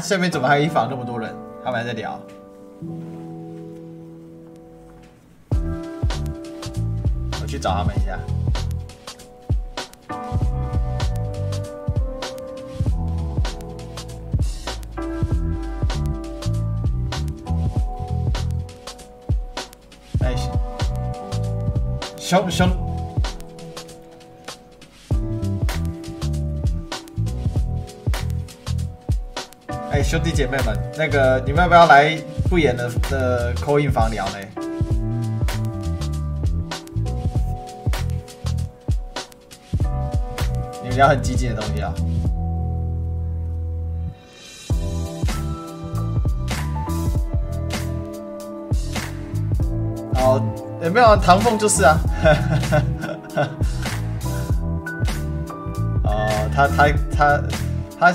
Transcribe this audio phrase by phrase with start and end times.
[0.00, 1.34] 下面怎么还有一房那么多人？
[1.64, 2.18] 他们还在聊。
[7.40, 8.18] 我去找他们一下。
[20.20, 20.34] 哎，
[22.16, 22.87] 兄兄。
[30.08, 32.16] 兄弟姐妹们，那个你们要不要来
[32.48, 34.38] 不演的的 call in 房聊呢？
[40.82, 41.92] 你们聊很激进的东西啊！
[50.14, 50.42] 好，
[50.82, 51.98] 有没有唐凤就是啊？
[56.04, 57.38] 哦，他他他。
[58.00, 58.10] 他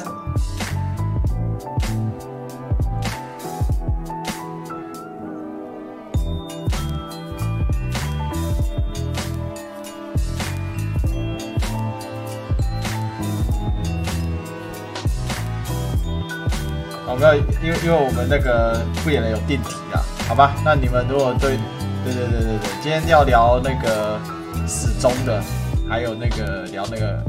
[17.84, 20.56] 因为我们那个不演了有定题啊，好吧？
[20.64, 21.58] 那你们如果对
[22.06, 24.18] 对对对对对，今天要聊那个
[24.66, 25.44] 死忠的，
[25.90, 27.22] 还有那个聊那个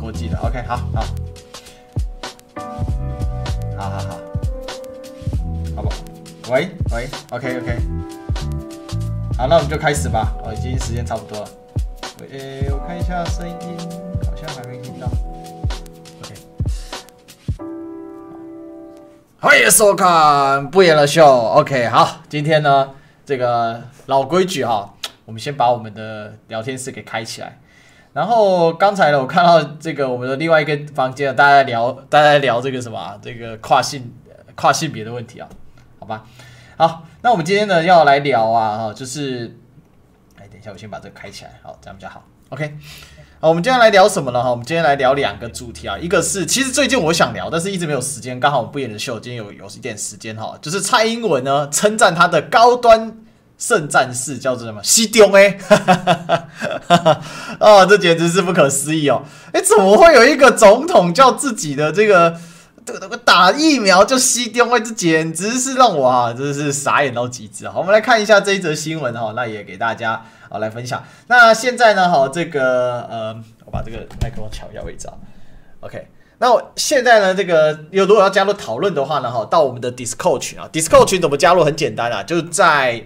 [0.00, 1.04] 国际的，OK，好好，
[3.76, 4.18] 好好好，
[5.76, 5.90] 好不？
[6.50, 7.78] 喂喂，OK OK，
[9.36, 10.34] 好，那我们就开始吧。
[10.42, 11.48] 哦，已经时间差不多了。
[12.22, 13.56] 喂，我看一下声音，
[14.24, 15.06] 好像还没听到。
[19.40, 22.92] 欢迎收看不演了秀，OK，好，今天呢，
[23.24, 24.92] 这个老规矩哈，
[25.24, 27.56] 我们先把我们的聊天室给开起来。
[28.12, 34.12] 然后刚才呢，我看到这个我们的另外一个房间，大家聊，大家聊这个什么，这个跨性
[34.56, 35.48] 跨性别的问题啊，
[36.00, 36.24] 好吧？
[36.76, 39.56] 好，那我们今天呢要来聊啊，哈，就是，
[40.36, 42.76] 哎，等一下，我先把这个开起来，好，这样比较好，OK。
[43.40, 44.42] 好，我们今天来聊什么呢？
[44.42, 53.16] 哈，我们今天来聊两个主题啊，一个是其实最近我想聊，但是一直没有时间，刚好我不演的秀今天有有一点时间哈，就是蔡英文呢称赞他的高端
[53.56, 54.82] 圣战士叫做什么？
[54.82, 55.56] 西丢哎，
[57.60, 59.22] 哦，这简直是不可思议哦，
[59.52, 62.36] 哎，怎么会有一个总统叫自己的这个
[62.92, 67.68] 这个打疫苗就西丢哎，这简直是让我啊真是傻眼到极致。
[67.68, 70.24] 好，我们来看一下这一则新闻哈，那也给大家。
[70.50, 71.04] 啊，来分享。
[71.26, 72.08] 那现在呢？
[72.08, 75.12] 好，这个呃，我把这个麦克风调一下位置啊。
[75.80, 77.34] OK，那我现在呢？
[77.34, 79.30] 这个有如果要加入讨论的话呢？
[79.30, 80.66] 哈，到我们的 Discord 群啊。
[80.72, 81.62] Discord 群怎么加入？
[81.62, 83.04] 很简单啊，就在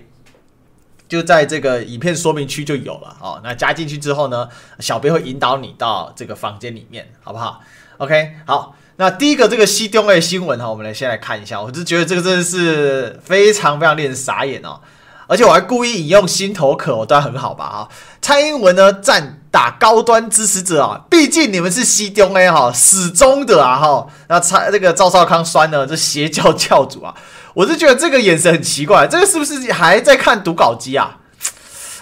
[1.09, 3.17] 就在这个影片说明区就有了。
[3.21, 7.61] 哦，那加进去之后呢，小编会引导你到这个房间里面，好不好
[7.97, 8.77] ？OK，好。
[8.97, 11.61] 那第一个这个西中 A 新闻哈，我们来先来看一下。
[11.61, 14.81] 我就觉得这个真的是非常非常令人傻眼哦。
[15.27, 17.89] 而且我还故意引用心头可，我当然很好吧哈。
[18.21, 24.07] 蔡英文呢赞打高端支持者啊，毕竟你们是西中 A 哈，始终的啊哈。
[24.29, 27.15] 那蔡这个赵少康酸呢，这邪教教主啊，
[27.55, 31.17] 我是觉得这个眼神很奇怪，这个是不是还在看读稿机啊？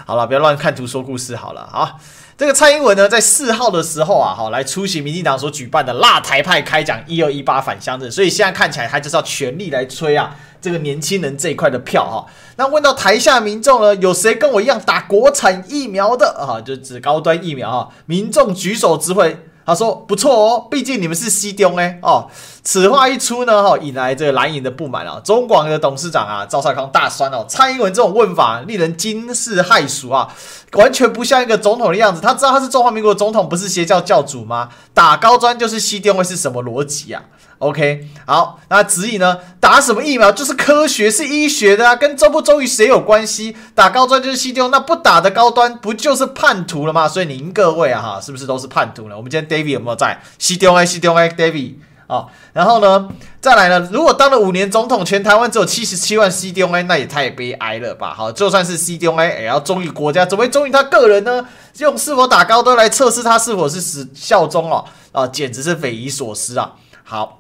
[0.04, 1.94] 好了，不要乱看图说故事好了啊。
[2.40, 10.34] 这个蔡英文呢，在四号的时候啊，哈，来出席民进党所举办的辣台派开讲一二一八返乡日，所以现在看起来他就是要全力来吹啊。
[10.58, 12.24] 这个年轻人这一块的票哈，
[12.56, 16.58] 那问到台下民众呢，有谁跟我一样打国产疫苗的啊？
[16.62, 19.36] 就指高端疫苗哈，民众举手指挥，
[19.66, 22.30] 他说不错哦，毕竟你们是西中哎哦。
[22.62, 25.20] 此话一出呢，哈，引来这个蓝营的不满啊。
[25.24, 30.32] 中广的董事长啊，赵少康大酸哦，蔡英文这种问法令人惊世骇俗啊，
[30.72, 32.20] 完全不像一个总统的样子。
[32.20, 34.68] 他知道他是中华民国总统，不是邪教教主吗？
[34.92, 37.22] 打高端就是西中会是什么逻辑啊
[37.58, 39.38] ？OK，好，那质疑呢？
[39.58, 43.56] 打什么疫苗就是科学，是医学的啊，跟忠不忠于谁有关系？
[43.74, 47.08] 打高端就是西丢，那不打的高端不就是叛徒了吗？
[47.08, 49.16] 所以您各位啊，哈，是不是都是叛徒呢？
[49.16, 50.20] 我们今天 David 有没有在？
[50.38, 51.74] 西丢哎，西丢哎，David
[52.10, 53.08] 啊，然后呢，
[53.40, 53.88] 再来呢？
[53.92, 58.12] 如果当了五年总统，全台湾只有七十七万西丢哎，那也太悲哀了吧？
[58.12, 61.46] 好，就算是西丢哎，也要忠于国家，怎么会忠于他个人呢？
[61.78, 64.84] 用是否打高端来测试他是否是死效忠哦？
[65.12, 66.72] 啊，简直是匪夷所思啊！
[67.04, 67.36] 好。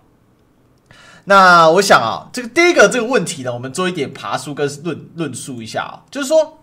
[1.24, 6.58] 那我想啊，这个第一个这个问题呢，我们做一点爬梳跟论论述一下啊，就是说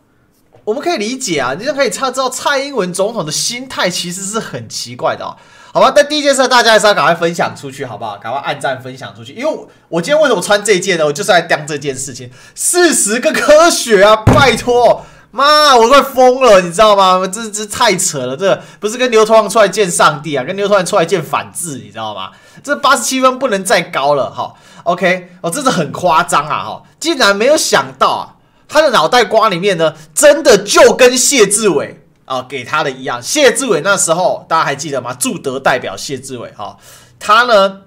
[0.63, 5.37] 我们可以理解啊，你就可以查知道蔡英文总统的心态其实是很奇怪的啊，
[5.77, 5.93] 好吧？
[5.95, 8.17] 但第一件事，大家还是要赶快分享出去，好不好？
[8.17, 11.05] 赶快按赞分享出去，因为我今天为什么穿这件呢？
[11.05, 15.05] 我就是来讲这件事情，事实跟科学啊，拜托。
[15.29, 17.21] 妈，我快疯了，你知道吗？
[17.31, 22.31] 这这太扯了，这不是跟牛头王出来见上帝啊，跟牛头王出来见反智，你知道吗？
[22.63, 24.53] 这八十七分不能再高了，哈
[24.83, 28.35] ，OK，哦，真的很夸张啊，哈，竟然没有想到啊，
[28.67, 35.11] 他的脑袋瓜里面呢，真的就跟谢志伟啊给他的一样，谢志伟那时候大家还记得吗？
[35.15, 36.77] 驻德代表谢志伟，哈，
[37.19, 37.81] 他呢。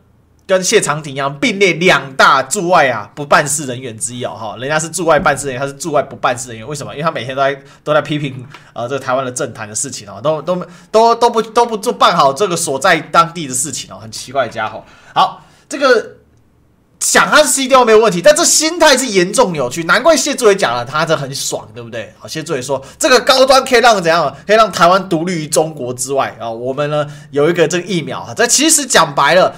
[0.47, 6.93] 跟谢长廷一样并列两大驻外啊不办事人员之一哦哈，人家是驻外办事人员，他是驻外不办事人员，为什么？
[6.93, 10.61] 因为他每天都在都在批评呃这个台湾的政坛的事情哦，都都
[10.91, 14.85] 都都不都不做办好这个所在当地的事情哦，很奇怪的家伙。
[15.15, 16.17] 好，这个
[17.01, 22.15] 想他是 C 调没有问题，但这心态是严重扭曲，难怪谢志伟讲了，他这很爽，对不对？
[22.19, 24.35] 好，谢志伟说这个高端可以让怎样？
[24.47, 29.55] 可以让台湾独立于中国之外啊，我们呢有一个这个疫苗啊，这其实讲白了。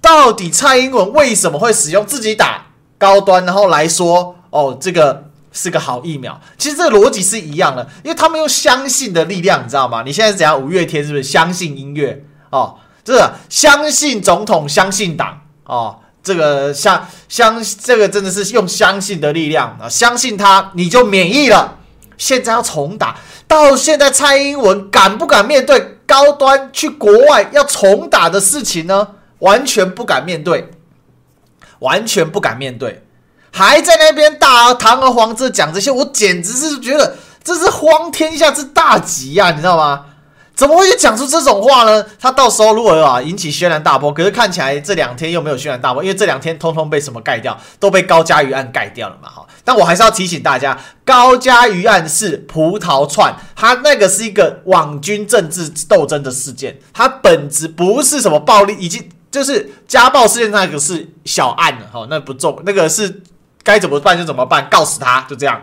[0.00, 2.66] 到底蔡英文为什么会使用自己打
[2.98, 6.38] 高端，然后来说哦，这个是个好疫苗？
[6.58, 10.02] 其实这个逻辑是一样的，因为他们用相信的力量，你知道吗？
[10.04, 10.60] 你现在是怎样？
[10.60, 12.76] 五月天是不是相信音乐哦？
[13.02, 21.76] 这相信总统，相信党哦，这个相相这个真的是用相信的力量啊，相信他你就免疫了。
[22.16, 23.16] 现在要重打，
[23.46, 29.08] 到现在蔡英文敢不敢面对高端去国外要重打的事情呢？
[29.40, 30.70] 完全不敢面对，
[31.80, 33.04] 完全不敢面对，
[33.52, 40.06] 还在那边大堂而皇之讲这些，我简直是觉得这是荒天下之大吉呀，你知道吗？
[40.54, 42.04] 怎么会讲出这种话呢？
[42.18, 49.46] 他到时候如果啊引起轩然大波，可是看起来这两天又没有轩然大波，因为这两天通通被什么盖掉，都被高嘉瑜案盖掉了嘛，哈。
[49.64, 59.08] 但我还是要提醒大家，高嘉瑜案是葡萄串，他那个是一个网军政治斗争的事件，它本质不是什么暴力，已经。
[59.34, 63.20] 就是家暴事件那个是小案了哈，那不重，那个是
[63.64, 65.60] 该怎么办就怎么办，告死他就这样。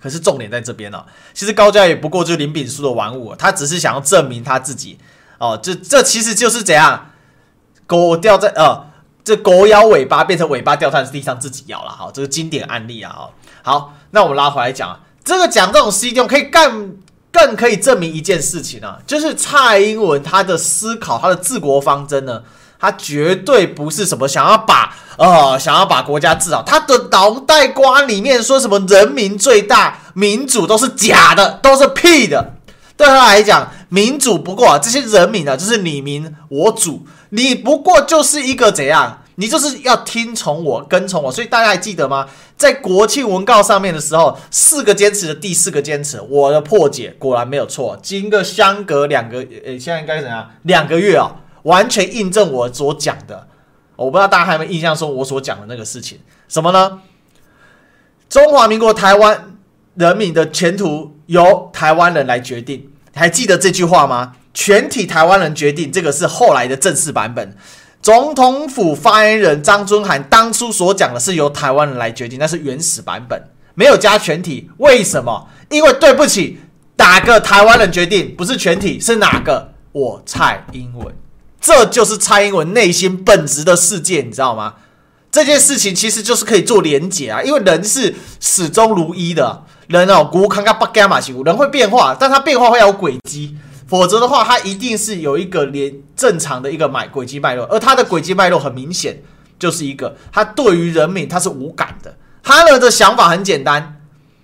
[0.00, 1.04] 可是重点在这边呢，
[1.34, 4.98] 其实高家也不过就是林炳枢的玩物，他只是想要证明他自己
[5.38, 7.10] 哦，这这其实就是怎样，
[7.86, 8.86] 狗掉在呃，
[9.22, 13.28] 这狗咬尾巴变成尾巴掉在地上自己咬了哈，这个经典案例啊。
[13.62, 16.96] 好，那我们拉回来讲，这个讲这种 C 用可以干。
[17.32, 22.42] 更可以证明一件事情啊，就是蔡英文他的思考，他的治国方针呢，
[22.80, 32.54] 他绝对不是什么想要把呃想要把国家治好，他的脑袋瓜里面说什么人民最大，民主都是假的，都是屁的。
[32.96, 39.22] 对他来讲，民主不过啊，这些人民啊，就是你民我主，你不过就是一个怎样？
[39.36, 42.26] 你就是要听从我，跟从我，所以大家还记得吗？
[42.58, 47.98] 在国庆文告上面的时候，四个坚持的第四个坚持，我的破解果然没有错。
[48.02, 50.50] 经过相隔两个，呃，现在应该怎样？
[50.64, 51.30] 两个月啊、
[51.62, 53.48] 完全印证我所讲的。
[53.96, 57.00] 我不知道大家还有没有印象，说我所讲的那个事情，什么呢？
[58.28, 59.56] 中华民国台湾
[59.94, 64.36] 人民的前途由台湾人来决定，还记得这句话吗？
[64.54, 67.56] 全体台湾人决定，这个是后来的正式版本。
[68.02, 73.42] 总统府发言人张尊涵当初所讲的是由台湾人来决定，那是原始版本，
[73.74, 74.70] 没有加全体。
[74.78, 75.48] 为什么？
[75.68, 76.58] 因为对不起，
[76.96, 79.74] 哪个台湾人决定不是全体，是哪个？
[79.92, 81.14] 我蔡英文，
[81.60, 84.74] 这就是蔡英文内心本质的世界，你知道吗？
[85.30, 93.56] 这件事情其实就是可以做连结啊，因为人是始终如一的，人哦，古康卡巴伽马西人会变化，但他变化会有轨迹。
[93.86, 99.22] 否则的话，他一定是有一个连正常的一个脉轨迹脉络，而他的轨迹脉络很明显，
[99.58, 104.00] 就是一个他对于人民他是无感的，他的的想法很简单，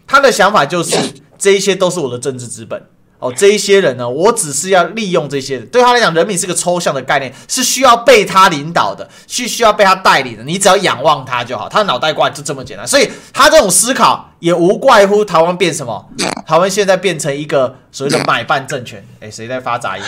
[0.07, 0.97] 他的想法就是
[1.39, 2.87] 这一些都是我的政治资本。
[3.19, 5.67] 哦，这一些人呢，我只是要利用这些人。
[5.69, 10.45] 对他来讲，人民是个抽象的概念，是需要被他领导的，是需要被他带领的。
[10.45, 12.87] 你只要仰望他就好，他的脑袋瓜就这么简单。
[12.87, 16.11] 所以他这种思考也无怪乎台湾变什么？
[16.47, 19.03] 台湾现在变成一个所谓的买办政权。
[19.21, 20.05] 哎，谁在发杂音？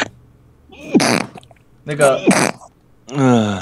[1.84, 2.20] 那个，
[3.14, 3.58] 嗯，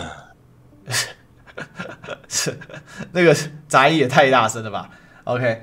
[2.29, 2.59] 是
[3.13, 3.35] 那个
[3.69, 4.91] 杂音也太大声了吧
[5.25, 5.63] ？OK。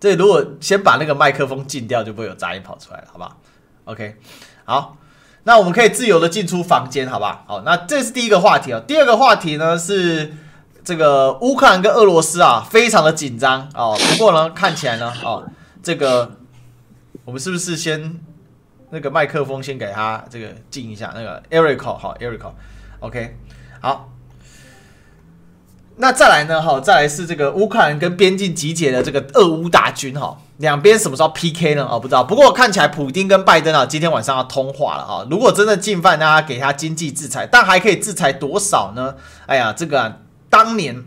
[0.00, 3.36] 这如果先把那个麦克风禁掉，就不会有杂音跑出来了，好不好
[3.84, 4.16] ？OK，
[4.64, 4.96] 好，
[5.42, 7.62] 那我们可以自由的进出房间，好不好？
[7.64, 8.80] 那这是第一个话题哦。
[8.86, 10.34] 第二个话题呢是
[10.84, 13.98] 这个乌克兰跟俄罗斯啊，非常的紧张哦。
[13.98, 15.44] 不过呢，看起来呢，哦，
[15.82, 16.32] 这个
[17.24, 18.20] 我们是不是先
[18.90, 21.12] 那个麦克风先给他这个静一下？
[21.14, 23.36] 那个 Erico 好，Erico，OK，
[23.80, 24.08] 好。
[26.00, 26.62] 那再来呢？
[26.62, 31.86] 哈，再来是这个乌克兰跟边境集结的这个俄乌大军哈，两边什么时候 PK 呢？
[31.90, 32.22] 哦，不知道。
[32.22, 35.26] 不过看起来普丁跟拜登啊，今天晚上要通话了哈。
[35.28, 39.16] 如果真的进犯，大家给他经济制裁，但还可以制裁多少呢？
[39.46, 40.16] 哎呀，这个啊，
[40.48, 41.04] 当年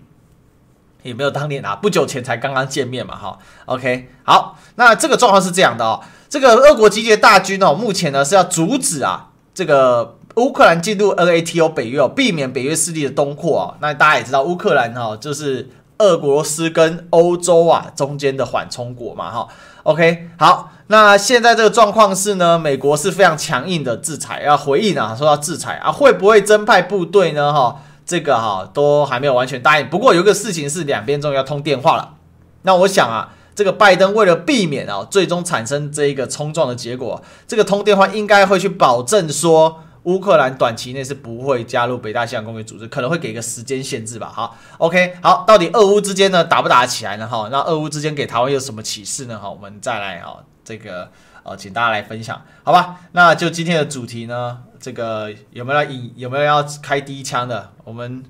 [1.03, 13.77] 也没有当年啊，不久前才刚刚见面嘛，哈，OK，好，那这个状况是这样的哦，这个俄国集结大军哦，目前呢是要阻止啊这个乌克兰进入 NATO 北约哦，避免北约势力的东扩啊。
[13.81, 15.69] 那大家也知道，乌克兰哈就是
[15.99, 19.47] 俄罗斯跟欧洲啊中间的缓冲国嘛，哈
[19.83, 27.53] ，OK，好，那现在这个状况是呢，美国是非常强硬的制裁，要回应啊，说要制裁啊，会不会增派部队呢？
[27.53, 27.81] 哈。
[28.03, 32.15] 这个哈都还没有完全答应，不过有一个事情是两边终于要通电话了。
[32.63, 44.31] 那我想啊，这个拜登为了避免啊最终产生这一个冲撞的结果，这个通电话应该会去保证说乌克兰短期内是不会加入北大西洋公约组织，可能会给个时间限制吧。
[44.33, 47.27] 好，OK，好，到底俄乌之间呢打不打得起来呢？
[47.27, 49.37] 哈，那俄乌之间给台湾有什么启示呢？
[49.37, 51.11] 哈，我们再来哈这个
[51.43, 53.01] 呃，请大家来分享，好吧？
[53.11, 54.63] 那就今天的主题呢？
[54.79, 56.11] 这个有没有要引？
[56.15, 57.71] 有没有要开第一枪的？
[57.83, 58.23] 我们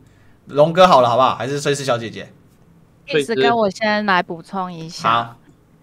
[0.47, 1.35] 龙哥好了，好不好？
[1.35, 2.33] 还是瑞士小姐姐？
[3.07, 5.09] 意思跟我先来补充一下。
[5.09, 5.35] 好，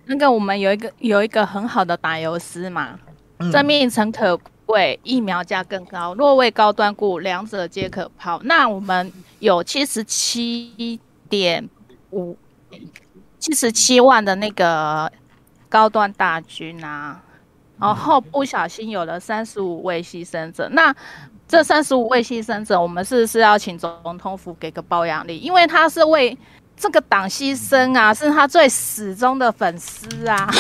[0.05, 2.99] 那个我们有一个有一个很好的打油诗嘛，
[3.39, 4.39] 嗯、生命诚可
[4.69, 8.39] 贵，疫苗价更高，若为高端故，两者皆可抛。
[8.45, 11.67] 那我们有七十七点
[12.11, 12.37] 五
[13.39, 15.11] 七十七万的那个
[15.71, 17.23] 高端大军啊。
[17.81, 20.95] 然后不小心有了三十五位牺牲者，那
[21.47, 25.39] 这三十五位牺牲者，我们是是要请总统府给个褒扬礼？
[25.39, 26.37] 因为他是为
[26.77, 30.51] 这个党牺牲啊，是他最死忠的粉丝啊。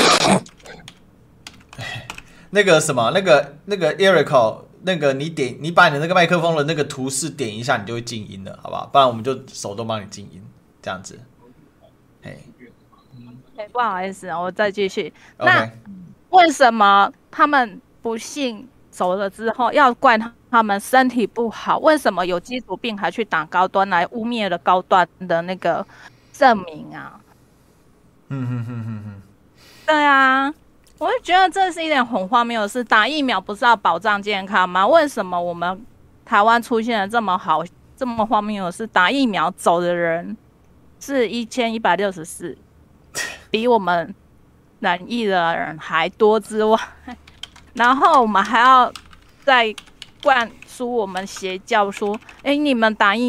[2.50, 8.86] 那个什么，那个那个 Eric，那个你点你把你的那个麦克风的那个图示点一下，你就会静音了，好不好？
[8.86, 10.42] 不然我们就手动帮你静音，
[10.82, 11.18] 这样子。
[12.22, 12.36] 哎，
[13.72, 15.12] 不好意思，我再继续。
[15.38, 15.70] 那。
[16.30, 20.18] 为什么他们不幸走了之后要怪
[20.50, 21.78] 他们身体不好？
[21.78, 25.86] 为什么有基础病还去打高端来污蔑了高端的那个
[26.30, 27.18] 证明啊？
[28.28, 29.22] 嗯哼哼哼哼，
[29.86, 30.52] 对啊，
[30.98, 32.82] 我就觉得这是一点很荒谬的事。
[32.84, 34.86] 打疫苗不是要保障健康吗？
[34.86, 35.84] 为什么我们
[36.24, 37.62] 台湾出现了这么好、
[37.96, 38.86] 这么荒谬的事？
[38.86, 40.36] 打疫苗走的人
[41.00, 42.56] 是一千一百六十四，
[43.50, 44.14] 比我们。
[44.80, 46.78] 染疫的人还多之外，
[47.74, 48.92] 然后我们还要
[49.42, 49.74] 再
[50.22, 53.28] 灌输我们邪教说：“哎、你们打疫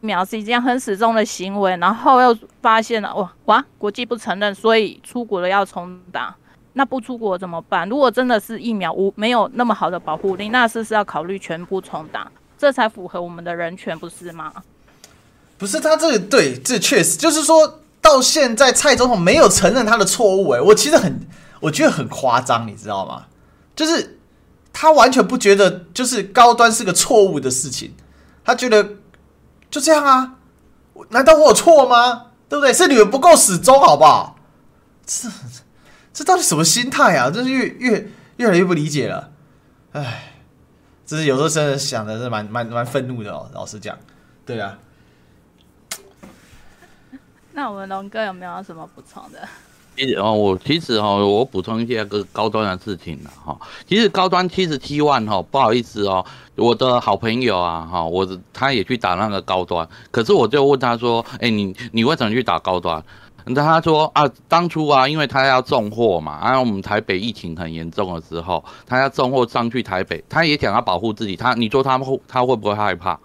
[0.00, 6.36] 苗是一件很死忠的行为。”然后又发现了哇哇，国际不承认，所以出国了要重打。
[6.72, 7.88] 那不出国怎么办？
[7.88, 12.30] 如果真的是疫苗无没有那么好的保护力，那是是要考虑全部重打？
[12.58, 14.52] 这才符合我们的人权，不是吗？
[15.58, 17.78] 不是他这个对，这确实就是说。
[18.02, 21.20] 到现在，蔡总统没有承认他的错误，哎，我其实很，
[21.60, 23.26] 我觉得很夸张，你知道吗？
[23.76, 24.18] 就是
[24.72, 27.92] 他完全不觉得，就是高端是个错误的事情，
[28.42, 28.94] 他觉得
[29.70, 30.36] 就这样啊？
[31.10, 32.28] 难道我有错吗？
[32.48, 32.72] 对不对？
[32.72, 34.34] 是你们不够始终，好不好？
[35.04, 35.28] 这
[36.20, 37.30] 这到底什么心态啊？
[37.30, 39.32] 真是越越越来越不理解了，
[39.92, 40.34] 唉，
[41.06, 43.96] 这是有时候真的想的是蛮蛮蛮愤怒的哦，老实讲，
[44.44, 44.76] 对啊。
[47.54, 49.48] 那我们龙哥有没有什么补充的？
[49.96, 53.58] 其实哦，我其实哈，我补充一下个高端的事情了哈。
[53.88, 56.22] 其实高端七十七万哈，不好意思哦，
[56.54, 63.02] 我的好朋友啊哈，我他也去打那个高端，可是我就问他说，哎、欸，你你为什么去打高端？
[63.46, 73.18] 那他说啊，当初啊，因为他要送货嘛，啊我们台北疫情很严重的时候，他要送货上去台北，他也想要保护自己，他你说他会他会不会害怕？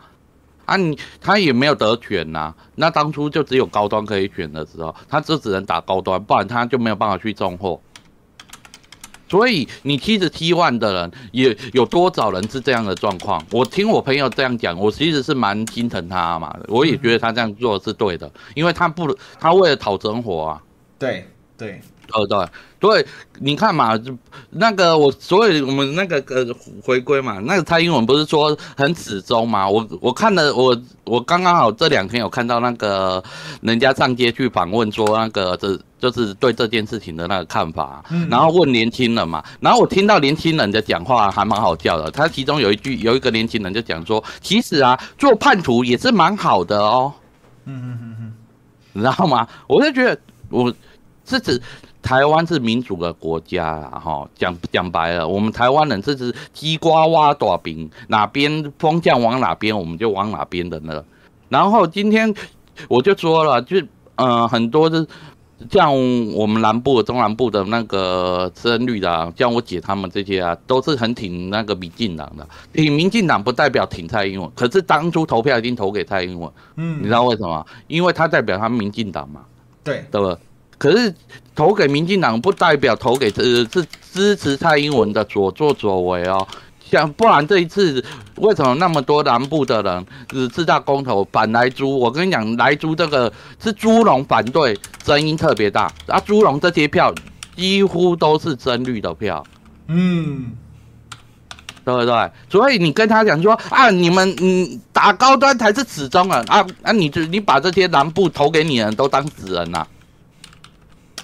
[0.66, 7.80] 啊你，他也没有得选呐、那当初就只有高端可以选的时候，他就只能打高端，不然他就没有办法去送货。
[9.28, 13.44] 所以你七十七万的人，也有多少人是这样的状况？
[13.52, 16.56] 我听我朋友这样讲，我其实是蛮心疼他嘛。
[16.68, 20.62] 我也觉得他这样做是对的，因为他不，他为了讨生活啊。
[20.98, 21.28] 对
[21.58, 21.82] 对，
[22.14, 22.48] 呃对。
[22.78, 23.04] 对，
[23.40, 24.00] 你看嘛，
[24.52, 26.46] 那个我所以我们那个呃
[26.84, 29.68] 回归嘛，那个蔡英文不是说很死忠嘛？
[29.68, 33.24] 我我看了，我我刚刚好这两天有看到那个
[33.62, 47.12] 人家上街去访问，说那个这就是对这件事情的那个看法，然后问年轻人嘛，然后我听到年轻人的讲话还蛮好笑的，他其中有一句有一个年轻人就讲说，其实啊做叛徒也是蛮好的哦，
[47.64, 48.34] 嗯嗯嗯嗯，
[48.94, 49.48] 你知道吗？
[49.66, 50.16] 我就觉得
[50.50, 50.72] 我
[51.26, 51.60] 是指。
[52.06, 61.04] 台湾是民主的国家啊，哈，讲讲白了，我们台湾人这是鸡瓜挖大饼，哪边风向往哪边，我们就往哪边的呢。
[61.50, 62.32] 然后今天
[62.88, 63.82] 我就说了，就
[64.18, 65.04] 呃很多的
[65.72, 65.92] 像
[66.36, 72.48] 我们南部、中南部的那个深绿的、啊，像我姐他们这些啊，都是很挺那个民进党的。
[72.72, 76.52] 挺民进党不代表挺蔡英文，可是当初投票一定投给蔡英文。
[76.76, 77.66] 嗯，你知道为什么？
[77.88, 79.42] 因为他代表他们民进党嘛。
[79.84, 80.38] 对，对吧？
[80.78, 81.12] 可是
[81.56, 86.46] 投给民进党不代表投给呃是支持蔡英文的所作所为哦。
[86.88, 88.04] 像不然这一次
[88.36, 91.98] 为什么那么多南部的人是自大公投反莱猪？
[91.98, 95.92] 我跟你讲，莱猪这个是猪龙反对，声音特别大。
[96.06, 97.12] 啊，猪龙这些票
[97.56, 99.44] 几乎都是真绿的票，
[99.88, 100.52] 嗯，
[101.84, 102.32] 对不对？
[102.52, 106.92] 所以你跟他讲说啊，你们嗯打高端才是始终啊啊啊！
[106.92, 109.88] 你就你把这些南部投给你的人都当死人呐、啊？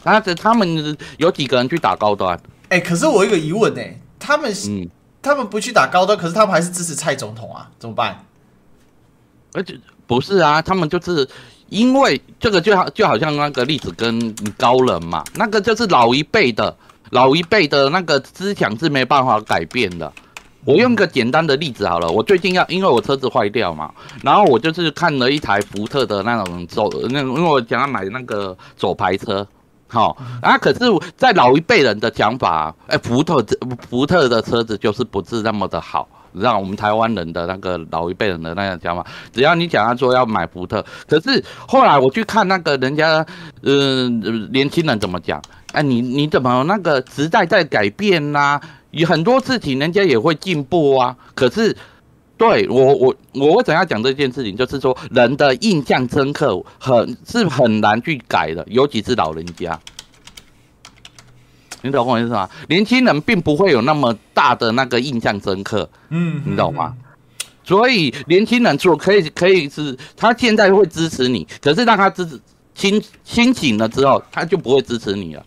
[0.04, 2.38] 啊，这他们有几个人去打高端？
[2.70, 4.90] 哎、欸，可是我有一个疑问呢、欸，他们嗯。
[5.24, 7.70] 他们不去打高端，可是他们还是支持蔡总统啊？
[7.78, 8.26] 怎么办？
[9.54, 11.30] 而且不是啊，他们就是
[11.70, 16.76] 因为这个就好就好像那个例子跟高人嘛，那个就是老一辈的
[17.12, 20.12] 老一辈的那个思想是没办法改变的。
[20.66, 23.94] 我用个简单的例子好了，我最近要因为我车子坏掉嘛，
[24.24, 29.48] 然后我就是看了一台福特的那种走那种，因为我想要买那个手排车。
[29.92, 30.80] 好啊，可是，
[31.18, 33.46] 在老一辈人的讲法，哎，福特
[33.90, 43.26] 福特的车子就是不是那么的好，让我们台湾人的那个老一辈人的那样讲法，只要你讲他说要买福特，可是后来我去看那个人家，
[43.64, 45.42] 嗯、年轻人怎么讲？
[45.74, 51.76] 哎，你你怎么那个时代在改变呐、有很多事情人家也会进步啊，可是。
[52.42, 54.58] 对我我我为什么要讲这件事情？
[54.58, 59.80] 就是说人的印象深刻很是很难去改的，尤其是老人家。
[61.84, 62.50] 你懂我意思吗？
[62.68, 66.96] 年轻人并不会有那么大的那个印象深刻，嗯，你懂吗？
[67.64, 72.42] 所以年轻人做可以可以是，他现在会支持你，可是让他支持
[72.74, 75.46] 清清醒了之后，他就不会支持你了。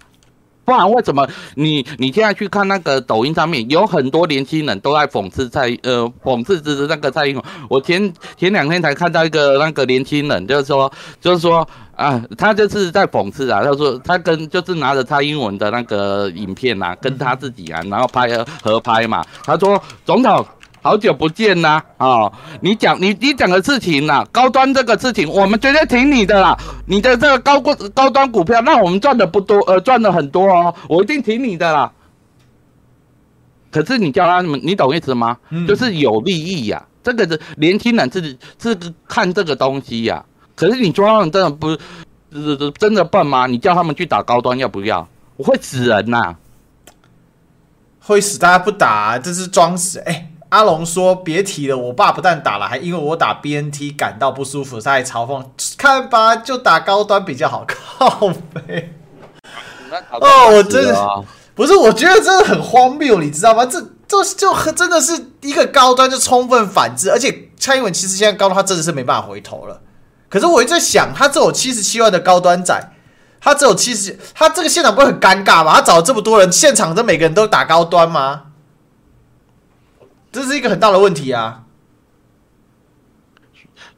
[0.64, 7.44] 不然为什么你你现在去看那个抖音上面有很多年轻人都在讽刺蔡呃讽刺支持那个蔡英文？
[7.68, 18.29] 我前前两天才看到一个那个年轻人，就是说就是说啊，他就是在讽刺啊，他说他跟就是拿着蔡英文的那个影片啊，跟他自己啊，然后拍
[18.62, 20.46] 合拍嘛，他说总统。
[20.85, 21.83] 好久不见呐！
[21.97, 26.55] 啊，你讲你你讲的事情呐，高端这个事情，我们绝对挺你的啦。
[26.87, 31.90] 你的这个高过高端股票，那我们赚的不多，呃，赚的很多哦，我一定挺你的啦。
[33.70, 35.38] 可是你叫他们，你懂意思吗？
[35.49, 38.77] 嗯、就是有利益呀、啊，这个是年轻人是是
[39.09, 40.20] 看这个东西呀、啊。
[40.55, 41.79] 可是你说他们真的不是
[42.79, 43.47] 真的笨吗？
[43.47, 45.09] 你叫他们去打高端要不要？
[45.38, 46.37] 我会死人呐、啊！
[48.01, 50.12] 会死，大家不打、啊，这是装死哎。
[50.12, 55.45] 欸阿龙说：“别提了，我爸不但打了，还因为我打 BNT 感到不舒服，他还嘲讽：
[55.77, 57.67] 看吧，就打高端比较好。
[57.67, 58.95] 靠北。
[60.12, 61.25] 哦，我真的
[61.57, 63.67] 不是，我觉得真的很荒谬，你知道吗？
[63.67, 69.81] 这这就真的是一个高端就充分反制，而且蔡英文其实现在高端他真的是没办法回头了。
[70.29, 72.93] 可是我一直在想，他只有七十七万的高端仔，
[73.40, 75.75] 他只有七十，他这个现场不会很尴尬吗？
[75.75, 78.43] 他找了这么多人，现场的每个人都打高端吗？”
[80.35, 81.62] 这是一个很大的问题啊！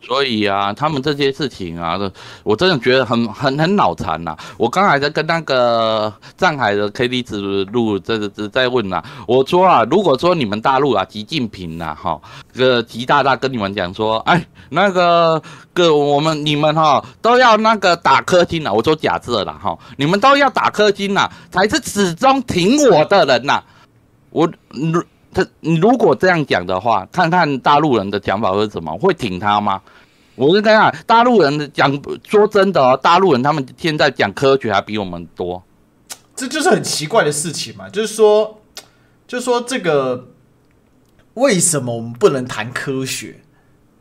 [0.03, 1.99] 所以啊，他们这些事情啊，
[2.45, 4.37] 我真的觉得很很很脑残呐。
[4.59, 12.21] 我刚才在跟那个上海的 K D 子路这这在问呐、啊，我说啊，如果说你们大陆啊，习近平呐、啊，哈，
[12.53, 23.63] 这个习大大跟你们讲说，哎，那个个我们你们哈都要那个打氪金呐，我说假设了哈，你们都要打氪金呐，才是始终挺我的人呐，
[24.29, 24.47] 我。
[25.37, 29.83] 他如果这样讲的话，看看大陆人的讲法是什么，会挺他吗？
[30.35, 31.93] 我跟你讲，大陆人讲，
[32.27, 35.63] 说真的哦，大陆人他们现在讲科学还比我们多，
[36.35, 37.87] 这就是很奇怪的事情嘛。
[37.91, 38.63] 就是说，
[39.27, 40.29] 就是说这个
[41.35, 43.43] 为什么我们不能谈科学？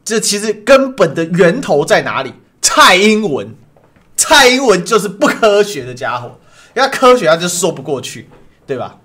[0.06, 2.34] 这其实根本的源头在哪里？
[2.62, 3.54] 蔡英文，
[4.16, 6.40] 蔡英文就是不科学的家伙，
[6.76, 8.30] 因为科学他就说不过去，
[8.66, 8.98] 对吧？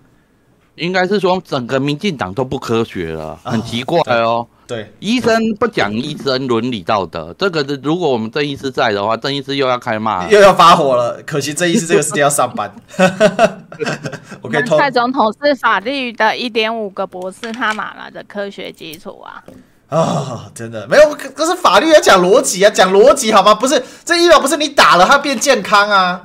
[0.81, 4.47] 应该是说整个民进党都不科学了，很奇怪哦。
[4.67, 11.21] 对，对医生不讲医生伦理道德，这个如果我们郑医师在的话，郑医师又要开骂，又要发火了。
[11.27, 12.73] 可惜郑医师这个时间要上班。
[14.41, 14.79] 我可以偷。
[14.79, 19.45] 蔡总统是法律的一点五个博士，他哪来的科学基础啊？
[19.89, 23.53] 啊、哦，真的没有，可是法律要讲逻辑啊，讲逻辑好吗？
[23.55, 26.23] 不是这医疗不是你打了它变健康啊，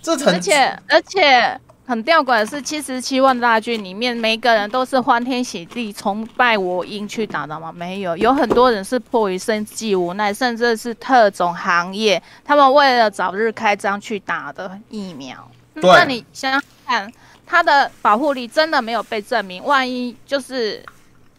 [0.00, 1.60] 这很而且而且。
[1.90, 7.72] 很吊诡的是，七十七万大军里面，每个人都是欢天喜地、崇拜我英去打的吗？
[7.72, 15.36] 没有，有很多人是迫于生计无奈，甚至是特种行业，他们为了早日开张去打的疫苗。
[15.74, 17.12] 那你想想看，
[17.44, 20.80] 它的保护力真的没有被证明，万一就是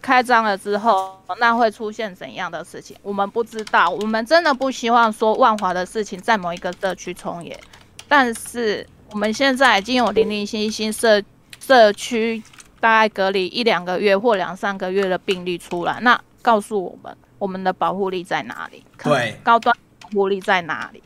[0.02, 2.98] 开张了之后，那会出现怎样的事情？
[3.04, 3.90] 我们不知道。
[3.90, 7.58] 我们真的不希望说万华的事情在某一个社区重演，
[8.10, 8.86] 但是。
[9.12, 11.21] 我们现在已经有零零星星社
[11.60, 12.41] 社区
[12.80, 18.84] 大概隔离一两个月或两三个月的病例出来，那告诉我们我们的保护力在哪里？
[19.04, 21.04] 对，高端保护力在哪里？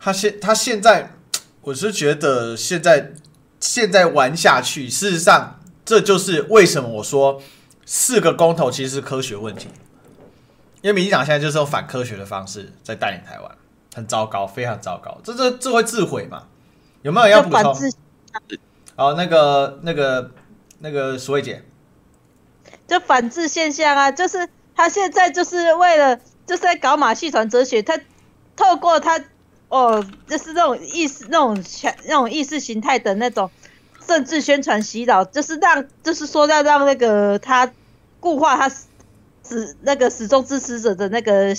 [0.00, 1.12] 他现他现在，
[1.62, 3.12] 我是觉得现在
[3.60, 7.40] 现在玩下去，事实上这就是为什么我说
[7.86, 9.68] 四个公投其实是科学问题，
[10.82, 13.58] 因为民进党现在就是用反科学的方式在带领台湾。
[13.94, 16.48] 很糟糕，非常糟糕，这这这会自毁嘛？
[17.02, 17.74] 有没有要补充？
[18.96, 20.32] 哦，那个那个
[20.80, 21.62] 那个苏慧姐，
[22.88, 28.00] 就反制现象啊，就是他现在就是为了就是在搞马戏团哲学，他
[28.56, 29.22] 透过他
[29.68, 31.62] 哦，就是那种意识、那种
[32.06, 33.50] 那种意识形态的那种
[34.06, 37.72] 政治宣传洗脑，就是让就是说要让那个他
[38.18, 41.54] 固化他始那个始终支持者的那个。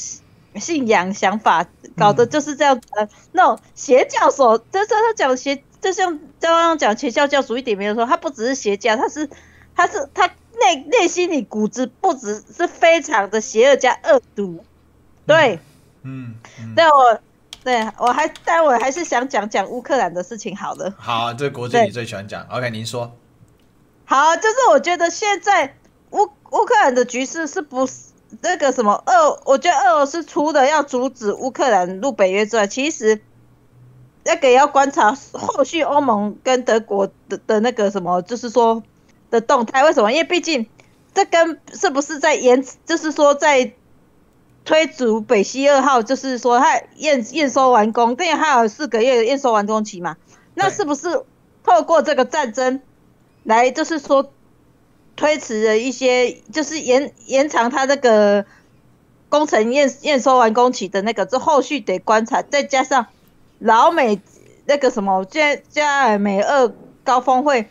[0.60, 1.66] 信仰想法
[1.98, 9.30] 搞的就是这样子，嗯、那种邪教所，就是他讲邪，就像刚刚讲邪教教主一点没有说，他不只是邪教，他是，
[9.76, 10.28] 他是他
[10.60, 14.64] 内内心里骨子不只是非常的邪恶加恶毒，
[15.26, 15.60] 对，
[16.04, 17.20] 嗯，嗯，对我，
[17.64, 23.16] 对我还，但我还是想讲讲乌克兰的事情，好了，好，这国际你最喜欢讲，OK，您说，
[24.06, 25.76] 好，就是我觉得现在
[26.12, 28.15] 乌乌克兰的局势是不是？
[28.42, 33.22] 那个什么俄，我觉得俄罗斯除了要阻止乌克兰入北约之外，其实
[34.24, 38.84] 那个也要观察后续欧盟跟德国的的那个什么，就是说
[39.30, 39.84] 的动态。
[39.84, 40.12] 为什么？
[40.12, 40.68] 因为毕竟
[41.14, 43.74] 这跟是不是在延，就是说在
[44.64, 50.18] 推逐北溪二号，就是说它验验收完工，因为还有四个月的验收完工期嘛。
[50.54, 51.24] 那是不是
[51.64, 52.82] 透过这个战争
[53.44, 54.32] 来，就是说？
[55.16, 58.46] 推迟了一些，就是延延长它那个
[59.30, 63.06] 工程验验收完工期的那个，这后续得观察，再加上
[63.60, 64.22] 老美
[64.66, 66.74] 那个什么加加美俄
[67.06, 67.70] 高峰会，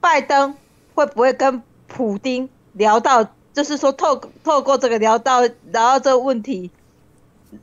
[0.00, 0.54] 拜登
[0.94, 5.40] 会不会跟普丁聊到，就是说透透过这个聊到
[5.72, 6.70] 然后这个问题，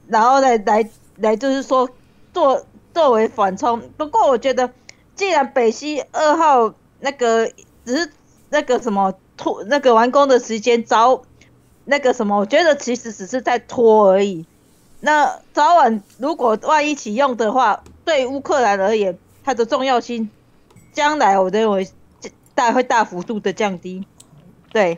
[0.07, 1.89] 然后来来来就是说
[2.33, 3.81] 作作为缓冲。
[3.95, 4.71] 不过我觉得，
[5.15, 7.49] 既然北溪二号那个
[7.85, 8.11] 只是。
[8.49, 11.23] 那个什么拖那个完工的时间早，
[11.83, 14.45] 那个什么，我觉得其实只是在拖而已。
[15.01, 20.29] 那早晚如果万一启用的话，对乌克兰而言，它的重要性
[20.93, 21.87] 将来我认为
[22.53, 24.05] 大会大幅度的降低。
[24.71, 24.97] 对，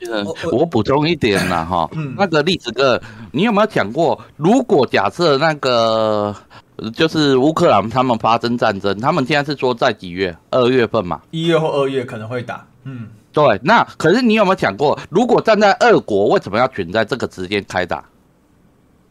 [0.00, 3.00] 嗯，我补充一点了哈，那个栗子哥，
[3.32, 6.34] 你有没有讲过，如果假设那个？
[6.90, 10.36] 就是乌克兰他们发生战争，他们现在是说在几月？
[10.50, 12.66] 二月份嘛，一月或二月可能会打。
[12.84, 13.60] 嗯，对。
[13.62, 18.04] 那可是你有没有想过，如果站在俄国，为什么要选在这个时间开打？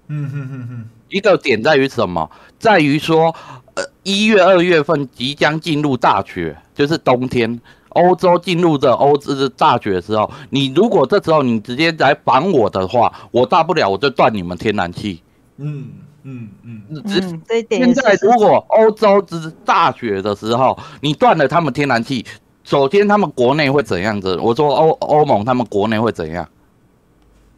[0.07, 0.85] 嗯哼哼哼。
[1.09, 2.29] 一个点在于什么？
[2.57, 3.35] 在于说，
[3.75, 15.21] 呃，一月、二月份即将进入大雪，就是冬天，欧洲进入的欧洲的大雪的时候，你如果这时候你直接来绑我的话，我大不了我就断你们天然气。
[15.57, 15.87] 嗯。
[16.23, 17.21] 嗯嗯，只
[17.69, 22.25] 现在如果欧洲之大雪的时候，你断了他们天然气，
[22.63, 24.37] 首先他们国内会怎样子？
[24.37, 26.47] 我说欧欧盟他们国内会怎样？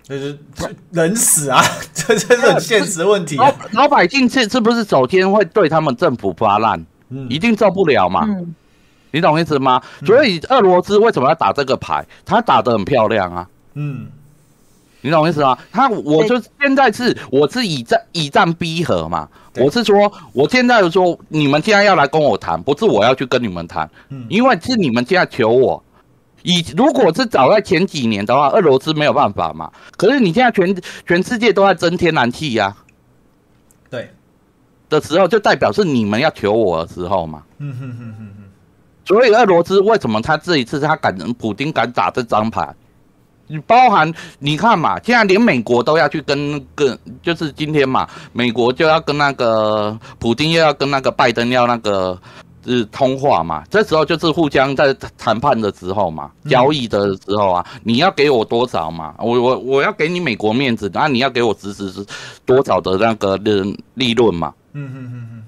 [0.04, 0.38] 就是
[0.92, 1.62] 人死啊，
[1.94, 3.52] 这这是很现实问题啊。
[3.74, 6.86] 老老百姓是是不是首先会对他们政府发难？
[7.10, 8.26] 嗯，一定受不了嘛。
[8.28, 8.54] 嗯，
[9.12, 9.82] 你懂意思吗？
[10.06, 12.06] 所以俄罗斯为什么要打这个牌？
[12.24, 13.48] 他打得很漂亮啊。
[13.76, 14.08] 嗯。
[15.06, 15.56] 你懂我意思吗？
[15.72, 19.30] 他，我就现在是，我是以战以战逼和嘛。
[19.58, 25.84] 我是说，我现在说，你们现在要来跟我谈，不是我要去跟你们谈，嗯因为是你们现在求我。
[26.42, 29.72] 以如果是早在前几年的话，俄罗斯没有办法嘛。
[29.96, 32.76] 可是你现在全全世界都在争天然气呀，
[33.92, 34.10] 对，
[34.90, 37.44] 的时候就代表是你们要求我的时候嘛。
[37.60, 38.44] 嗯哼哼哼哼。
[39.06, 42.74] 所以俄罗斯为什么他这一次他敢，普丁敢打这张牌？
[43.48, 52.20] 你包含你看嘛，现在连美国都要去跟跟，就是今天嘛，美国就要跟那个普京又要跟那个拜登要那个
[52.66, 62.04] 是通话嘛，这时候就是互相在谈判的时候嘛，交易的时候啊，你要给我多少嘛，我我我要给你美国面子，那你要给我实时是
[62.46, 64.54] 多少的那个利利润嘛？
[64.74, 65.44] 嗯嗯嗯嗯，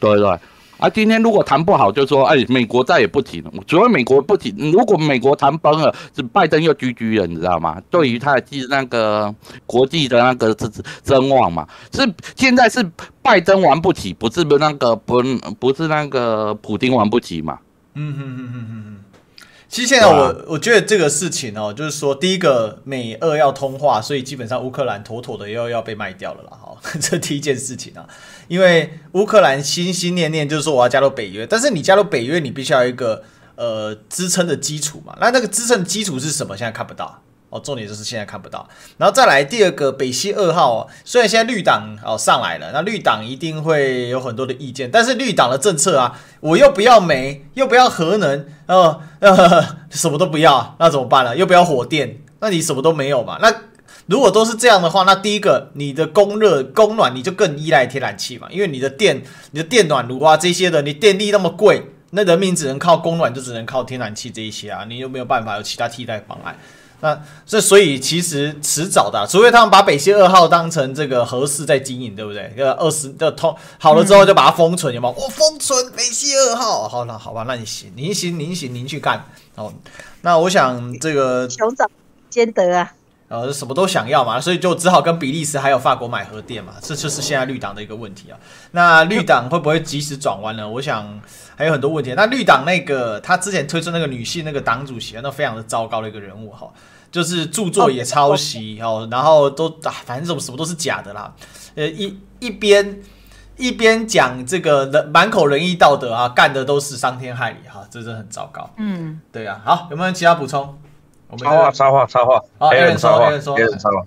[0.00, 0.38] 对对。
[0.84, 3.50] 啊，今天如果谈不好，就说哎，美国再也不提了。
[3.66, 7.80] 主要美国不提，如果美国谈崩了，是拜登又 GG 了，你知道吗？
[7.88, 10.54] 对于他的那个国际的那个
[11.02, 12.84] 声望嘛，是现在是
[13.22, 15.22] 拜登玩不起，不是不那个不
[15.58, 17.58] 不是那个普京玩不起嘛？
[17.94, 18.96] 嗯嗯嗯嗯嗯。
[19.74, 26.50] 其实现在我、啊、我觉得这个事情哦，就是说第一个美俄要通话，所以基本上乌克兰妥妥的又要被卖掉了啦。
[26.50, 28.06] 哈， 这第一件事情啊。
[28.46, 33.24] 因为乌克兰心心念念就是说我要加入北约，但是你加入北约，你必须要有一个
[33.56, 35.16] 呃支撑的基础嘛。
[35.20, 36.56] 那那个支撑的基础是什么？
[36.56, 37.20] 现在看不到
[37.54, 37.60] 哦。
[37.60, 38.68] 重点就是现在看不到。
[38.98, 51.36] 然后再来第二个北溪二号，虽然现在绿党哦上来了，那绿党一定会有很多的意见，但是绿党的政策啊，我又不要煤，又不要核能，呃呃 什么都不要，那怎么办呢？
[51.36, 53.38] 又不要火电，那你什么都没有嘛？
[53.40, 53.54] 那
[54.06, 66.54] 如果都是这样的话，那第一个，你的供热、供暖，你就更依赖天然气嘛，因为你的电、你的电暖炉啊这些的，你电力那么贵，那人民只能靠供暖，就只能靠天然气这一些啊，你又没有办法有其他替代方案。
[67.04, 72.50] 那这所以其实迟早的、啊，除非他们把北溪二号当成这个合适在经营，对不对？
[72.56, 75.14] 要二十的通好了之后就把它封存，有没有？
[75.22, 79.22] 我封存北溪二号，好那，好吧，那你行，您行，您行，您去干。
[79.56, 79.70] 哦，
[80.22, 81.86] 那我想这个熊掌
[82.30, 82.90] 兼得啊。
[83.28, 88.38] 呃，什么都想要嘛，所以就只好跟比利时还有法国买核电嘛，这就是现在绿党的一个问题啊。
[88.70, 90.66] 那绿党会不会及时转弯呢？
[90.66, 91.20] 我想
[91.56, 92.14] 还有很多问题。
[92.16, 96.70] 那绿党那个他之前推出那个女性那个党主席，那非常的糟糕的一个人物哈，
[97.14, 101.32] 就是著作也抄袭哦，然后都啊，反正什么什么都是假的啦。
[101.76, 103.00] 呃，一一边
[103.56, 108.68] 一边讲这个人满口仁义道德啊，干的都是伤天害理哈，这真的很糟糕。
[108.78, 109.62] 嗯，对啊。
[109.64, 110.76] 好，有没有其他补充？
[111.28, 112.42] 我们插话，插话，插话。
[112.58, 114.04] 好，别人插话，别人说话。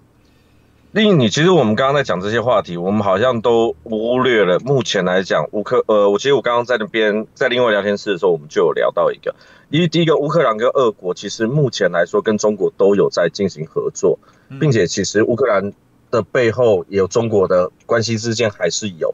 [0.97, 4.57] 另一，你其实我们刚刚在讲这些话题，我们好像都忽略了。
[4.61, 9.35] 目前来讲，乌克呃，我其实我刚刚在那边在另外聊天室的时候，我们就有聊到一个，
[9.69, 14.17] 因为第一个乌克兰跟俄国其实目前来说跟中国都有在进行合作，
[14.59, 15.71] 并且其实乌克兰
[16.09, 19.13] 的背后也有中国的关系之间还是有。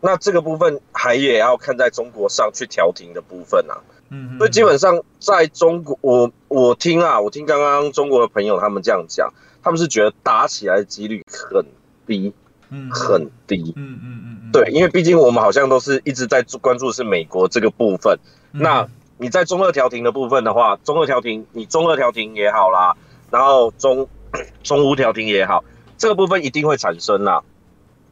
[0.00, 3.82] 那这个部分还也要看在中国上去调停的部分啊。
[4.14, 11.64] 嗯，所以基本上在中国，我我听啊，我听刚刚中国的朋友他们这样讲，他们是觉得打起来的几率很
[12.06, 12.32] 低，
[12.70, 18.18] 嗯，很低，嗯嗯嗯，对，因为毕竟我们好像都是一直在关注的是美国这个部分。
[18.52, 18.86] 那
[19.18, 22.96] 你在中二调停的部分的话，中二调停，你中二调停也好啦，
[23.30, 24.08] 然后中
[24.62, 25.64] 中乌调停也好，
[25.98, 27.42] 这个部分一定会产生啦。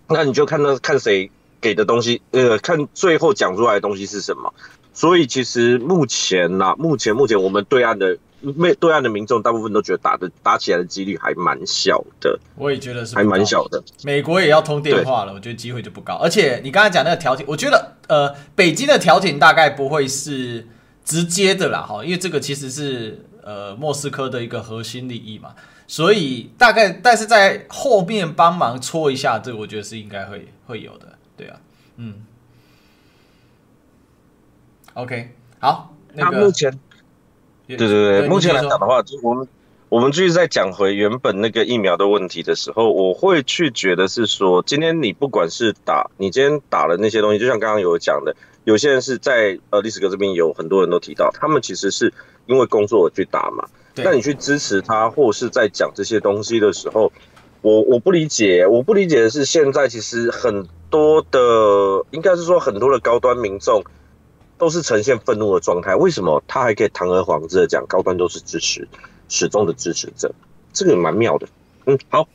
[0.09, 4.53] 那你就看那看谁给的东西，呃，看最后讲出来的东西是什么。
[4.95, 12.39] 所以其实目前呐、啊，目前目前我们对岸的没对岸的民众大部分都觉得打的打起来的几率还蛮小的。
[12.57, 13.83] 我也觉得是还蛮小的。
[14.05, 16.17] 美国也要通电话了，我觉得机会就不高。
[16.17, 20.67] 而且你刚才讲那个调停，我觉得呃，北京的调停大概不会是
[21.05, 25.55] 直接的啦，哈，因为这个其实是呃莫斯科的一个核心利益嘛，
[25.87, 31.57] 所以大概但是在后面帮忙搓一下，这个我觉得是应该会会有的，对啊，
[31.97, 32.27] 嗯。
[34.95, 35.95] OK，好。
[36.15, 36.71] 那目前，
[37.67, 39.49] 对对对，对目前来讲的话，就我们
[39.89, 52.13] 我们继续再讲回原本那个疫苗的问题的时候，我会去觉得是说，今天你不管是打，你今天打了那些东西，就像刚刚有讲的，有些人是在呃历史哥这边有很多人都提到，他们其实是
[52.45, 53.67] 因为工作而去打嘛。
[53.97, 57.11] 那你去支持他，或是在讲这些东西的时候，
[57.63, 63.83] 我我不理解，我不理解的是现在其实很多的，应该是说很多的高端民众。
[64.63, 68.87] 都是呈现愤怒的状态，为什么他还可以堂而皇之的讲高端都是支持，
[69.29, 70.33] 始终的支持者，
[70.73, 71.49] 这个蛮妙的。
[71.87, 72.29] 嗯，好，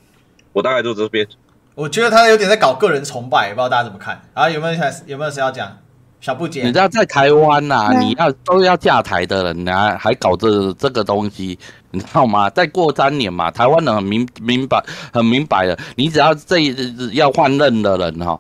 [0.51, 1.25] 我大概就这边。
[1.73, 4.49] 我觉得他有点在搞个人崇拜，不知道大家怎么看啊？
[4.49, 5.71] 有没有想有没有谁要讲？
[6.19, 11.57] 小布姐，你知道在台湾呐、啊，你要都要架台的人，你还还搞这这个东西，
[11.91, 12.49] 你知道吗？
[12.49, 16.59] 再过三年嘛，台湾人很明明白很明白的，你只要这
[17.13, 18.37] 要换任的人哈，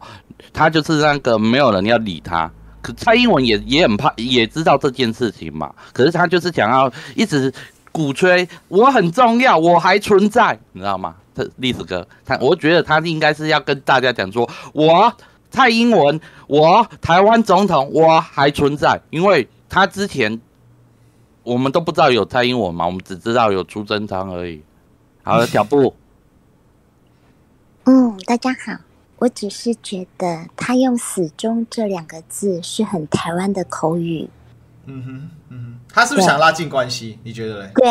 [0.51, 2.51] 他就是那个没有人要理他。
[2.93, 5.73] 蔡英文也也很怕，也知道这件事情嘛。
[5.93, 7.53] 可是他就是想要一直
[7.91, 11.15] 鼓吹我很重要，我还存在，你知道吗？
[11.35, 15.13] 这历史哥，他我觉得他应该是要跟大家讲说，我
[15.51, 18.99] 蔡英文，我台湾总统，我还存在。
[19.09, 20.39] 因为他之前
[21.43, 24.63] 我们都不知道有蔡英文嘛，我们只知道有朱贞昌而已。
[25.23, 25.95] 好了，小布，
[27.83, 28.86] 嗯，大家好。
[29.19, 34.29] 我只是觉得他用“死忠”这两个字是很台湾的口语。
[34.85, 37.17] 嗯哼，嗯哼，他是不是想拉近关系？
[37.23, 37.71] 你觉得嘞？
[37.75, 37.89] 对，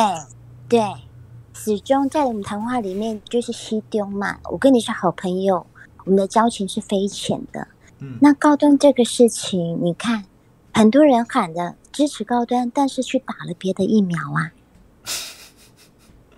[0.68, 0.80] 对
[1.52, 4.38] ，“始终”在我们谈话里面就是西丢嘛。
[4.44, 5.66] 我跟你是好朋友，
[6.04, 7.66] 我们的交情是匪浅的。
[7.98, 10.24] 嗯，那高端这个事情，你看，
[10.72, 14.52] 很多人喊着支持高端，但是去打了别的疫苗啊，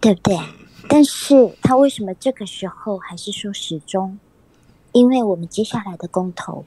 [0.01, 0.38] 对不对？
[0.88, 4.18] 但是他为什么这个时候还是说始终？
[4.92, 6.64] 因为我们接下来的公投，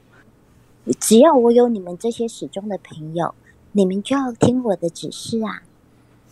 [1.00, 3.34] 只要我有你们这些始终的朋友，
[3.72, 5.62] 你们就要听我的指示啊，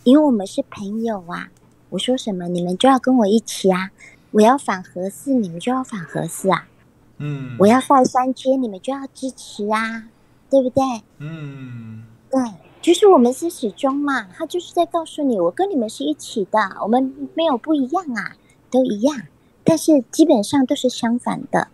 [0.03, 1.51] 因为我们是朋友啊。
[1.89, 3.91] 我说什么，你们就要跟我一起啊。
[4.31, 6.69] 我要反核四，你们就要反核四啊。
[7.17, 10.05] 嗯，我要盖三阶，你们就要支持啊，
[10.49, 10.81] 对不对？
[11.17, 12.41] 嗯，对，
[12.81, 18.37] 就是我们是始终嘛，他就是在告诉你，我跟你们是一起的，我们没有不一样啊，
[18.71, 19.23] 都一样，
[19.65, 21.67] 但是基本上都是相反的。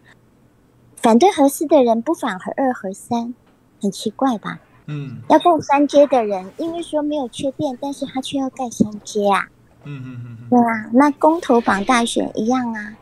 [1.08, 3.34] 反对合四的人不反核二核三，
[3.82, 4.60] 很奇怪吧？
[4.88, 9.48] 嗯，要盖三阶的人，因为说没有缺电，但是他却要盖三阶啊。
[9.86, 12.98] 嗯嗯嗯，对啊，那公投绑大选一样啊。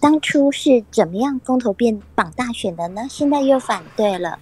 [0.00, 3.02] 当初是怎么样公投变绑大选的呢？
[3.10, 4.38] 现在又反对了。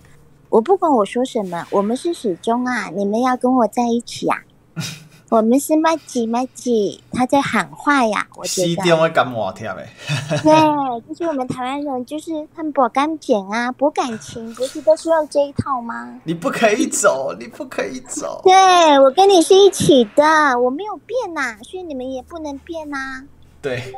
[0.48, 4.44] 我不管我说什么，我们是始终啊，你们要跟我在一起啊。
[5.30, 8.26] 我们是麦吉麦吉，他在喊话呀。
[8.34, 8.68] 我觉得。
[8.68, 9.86] 西点会感冒听的？
[10.42, 16.18] 对，就是我们台湾人，就是他们博感情啊，博感情，不是都是用这一套吗？
[16.24, 18.40] 你不可以走，你不可以走。
[18.42, 18.54] 对，
[19.00, 23.24] 我跟你是一起的，我没有变呐、啊，所以你们也不能变呐、啊。
[23.60, 23.94] 对。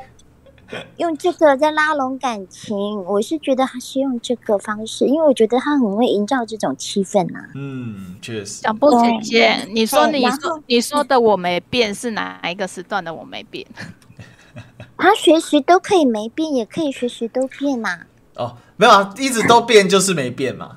[0.98, 7.48] 用这个在拉拢感情，我是觉得还是用这个方式，因为我觉得他很会营造这种气氛呐、啊。
[7.54, 8.62] 嗯，确实。
[8.62, 13.66] 小布姐姐，你说你说你说的我没变是哪一个时段的我没变？
[14.96, 18.06] 他随时都可以没变，也可以随时都变呐、啊。
[18.37, 20.76] 哦，没有啊，一直都变就是没变嘛。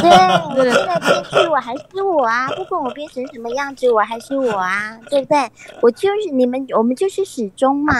[0.00, 0.10] 对，
[0.56, 5.50] 我现在变去我还是我啊，不管我变成什么样子，我还是我啊，对不对？
[5.82, 7.92] 我就是你们，我们就是始终嘛。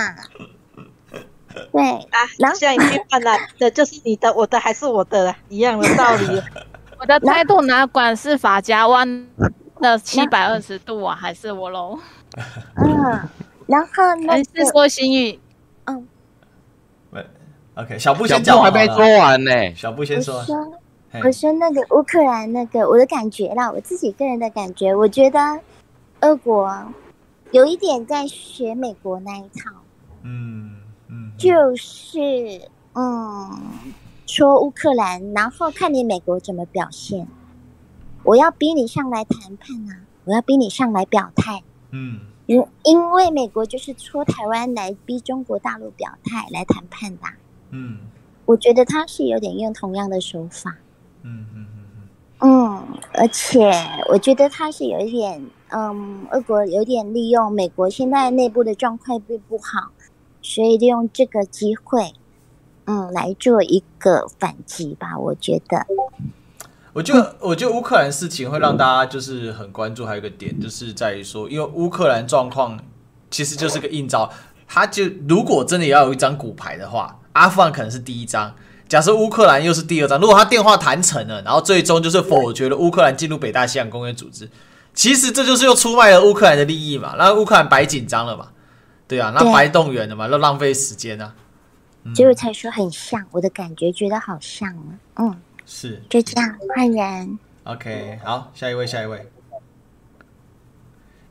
[1.73, 6.43] 对啊，然后这样一句话来的就是你的，我的还是我的，一样的道理。
[7.01, 9.27] 我的态度哪管是法家弯
[9.81, 11.99] 的七百二十度啊，还是我喽？
[12.77, 13.29] 嗯，
[13.67, 14.33] 然后呢？
[14.33, 15.39] 还是说心语？
[15.85, 16.09] 嗯，
[17.11, 17.27] 喂
[17.75, 19.51] ，OK，小布先讲还没说完呢。
[19.75, 20.73] 小布先说，我说，
[21.25, 25.61] 我说那个乌克兰那个，我的感觉啦，我自己个人的感觉，我觉得
[26.21, 26.93] 俄国
[27.51, 29.71] 有一点在学美国那一套。
[30.23, 30.77] 嗯。
[31.39, 32.19] 就是，
[32.95, 33.61] 嗯，
[34.27, 37.27] 说乌克兰，然后看你美国怎么表现。
[38.25, 40.03] 我要逼你上来谈判啊！
[40.25, 41.63] 我要逼你上来表态。
[41.91, 47.23] 嗯，因因为美国就是戳台湾来逼中国大陆表态来谈判的。
[47.71, 47.99] 嗯，
[48.45, 50.77] 我觉得他是有点用同样的手法。
[51.23, 52.09] 嗯嗯嗯嗯。
[52.41, 53.71] 嗯，而且
[54.09, 59.93] 我觉得他是有一点，嗯，俄国有点利用美国现在内部的状况并不好。
[60.47, 62.15] 所以利用这个机会，
[62.85, 65.19] 嗯，来做一个反击吧。
[65.19, 65.85] 我觉得，
[66.93, 70.07] 我觉得，我觉得乌克兰事情会让大家就是很关注。
[70.07, 72.79] 还有一个点，就是在于说，因为乌克兰状况
[73.29, 74.31] 其实就是个硬招。
[74.69, 78.55] 他就如果真的要有一张骨牌的话，阿富汗可能是第一张。
[78.89, 84.49] 假设乌克兰又是第二张，如果他电话谈成了，然后最终就是否决了乌克兰进入北大西洋公约组织，
[84.95, 88.47] 其实这就是又出卖了乌克兰的利益嘛，那乌克兰白紧张了嘛。
[89.09, 91.35] 对啊，那白动员的嘛，那浪费时间啊。
[92.15, 94.99] 结果才说很像，我的感觉觉得好像啊。
[95.17, 97.39] 嗯，是，就这样换人。
[97.65, 99.29] OK，好，下一位，下一位，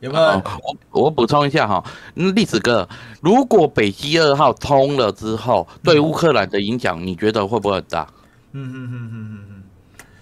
[0.00, 0.24] 有没有？
[0.92, 2.86] 我我补充一下哈，那历史哥，
[3.22, 8.06] 如果北溪二号通了之后，对乌克兰的影响，你觉得会不会很大？
[8.52, 9.55] 嗯嗯嗯嗯嗯嗯。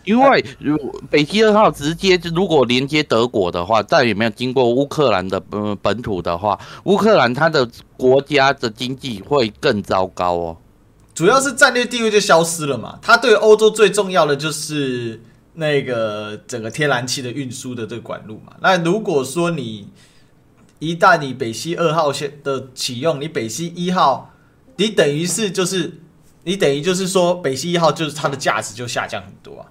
[0.05, 0.77] 因为如
[1.11, 10.57] 北溪二号直接就如果连接德国的话，再也没有经过乌克兰的呃本土的话，乌克兰它的国家的经济会更糟糕哦。
[11.15, 12.99] 主要是战略地位就消失了嘛。
[13.01, 15.21] 它对欧洲最重要的就是
[15.55, 18.53] 那个整个天然气的运输的这个管路嘛。
[18.61, 19.89] 那如果说你
[20.81, 24.33] 一旦你北溪二号先的启用，你北溪一号，
[24.77, 26.01] 你等于是就是
[26.43, 29.67] 你等于就是说北溪一号就是它的价值就下降很多啊。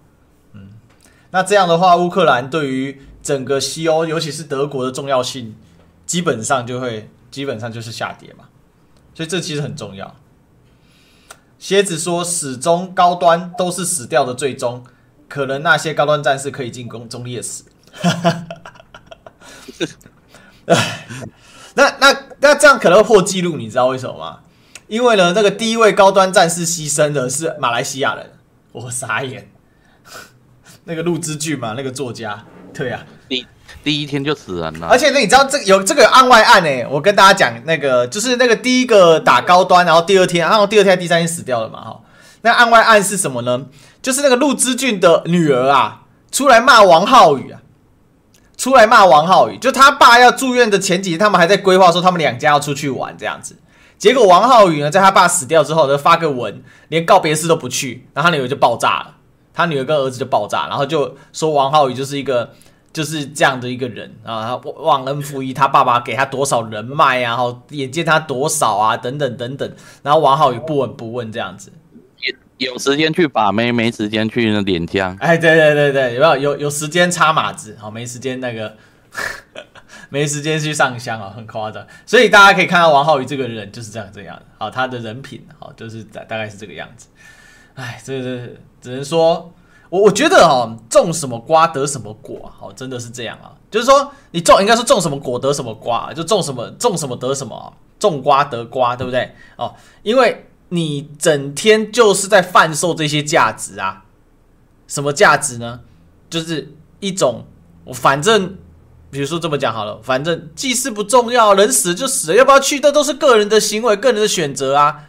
[1.34, 5.56] 那这样的话，乌克兰对于整个西欧，尤其是德国的重要性，
[6.06, 8.46] 基本上就会基本上就是下跌嘛。
[9.16, 10.16] 所以这其实很重要。
[11.58, 14.84] 蝎子说，始终高端都是死掉的，最终
[15.28, 17.64] 可能那些高端战士可以进攻中烈死。
[21.76, 24.42] 那那那这样可能会破纪录，你知道为什么吗？
[24.88, 28.34] 因为呢，那个第一位高端战士牺牲的是马来西亚人，
[28.74, 29.50] 我傻眼。
[30.86, 33.46] 那个陆之俊嘛，那个作家，对啊，第
[33.84, 34.88] 第一天就死人了。
[34.88, 36.88] 而且那你知道这有这个有案外案呢、欸？
[36.90, 42.02] 我跟大家讲，那个就是那个第一个打高端，然后第二天，然后第二天第三天死掉了嘛，哈。
[42.42, 43.68] 那案外案是什么呢？
[44.02, 47.62] 就是那个陆之俊的女儿啊，出来骂王浩宇啊，
[48.58, 53.56] 出来骂王浩宇，就他爸要住院的前几天，他们还在规划说他们两家要出去玩这样子。
[53.98, 59.16] 结果王浩宇呢，在他爸死掉之后呢，发个文，连告别式都不去，然后他女儿就爆炸了，
[59.54, 62.54] 他女儿跟儿子就爆炸，然后就说王浩宇就是一个
[62.92, 71.72] 就是这样的一个人啊，忘恩负义，他爸爸给他多少人脉啊，然后眼见他多少啊，等等等等，然后王浩宇不闻不问这样子。
[72.58, 75.18] 有时间去把妹，没时间去那点香。
[75.20, 77.76] 哎，对对对对，有没有有有时间插马子？
[77.80, 78.78] 好，没时间那个，
[80.10, 81.86] 没时间去上香啊，很夸张。
[82.06, 87.08] 所以大家可以看到王浩宇这个人就是这样这样的，好，他的人品好，就是大大概是这个样子。
[87.74, 88.50] 哎，这个
[88.84, 89.52] 只能说，
[89.90, 93.58] 我我觉得哦，种什么瓜得什么果，好，真的是这样啊。
[93.72, 99.34] 就是说，你种应该是种什么果得什么瓜，就种什么种什么得什么，种瓜得瓜，对不对？
[99.58, 99.74] 哦，
[100.04, 100.46] 因为。
[100.70, 104.06] 你整天就是在贩售这些价值啊？
[104.88, 105.82] 什么价值呢？
[106.32, 107.46] 就是一种，
[107.84, 108.58] 我反正
[109.12, 115.06] 比如说这么讲好了，反正祭祀不重要，人死就死了，要不要去，这都是个人的行为，个人的选择啊。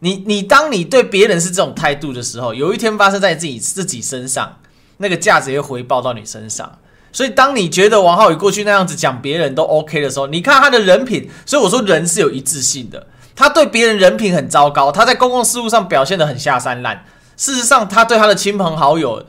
[0.00, 4.56] 你你当你对别人是这种态度的时候，有一天发生在自己自己身上，
[4.98, 6.78] 那个价值也会回报到你身上。
[7.12, 13.06] 所以当你觉得王浩宇过去那样子讲别人都 OK 的时候，你看他的人品，所以我说人是有一致性的。
[13.34, 17.04] 他对别人人品很糟糕，他在公共事务上表现得很下三滥。
[17.36, 19.24] 事实上，他对他的亲朋好友，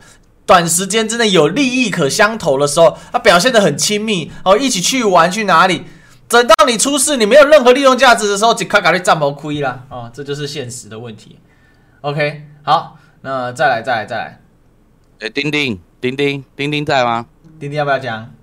[0.46, 5.84] 短时间之内有利益可相投的时候，他表现得很亲密哦，一起去玩去哪里。
[6.32, 10.10] 等到你出事，你没有任何利用价值的时候，就卡卡率占毛亏了啊！
[10.14, 11.38] 这就是现实的问题。
[12.02, 14.42] OK，好，那再来，再来，再来。
[15.20, 17.28] 哎，丁丁，丁丁，丁丁在吗？
[17.60, 18.34] 丁丁要不要讲？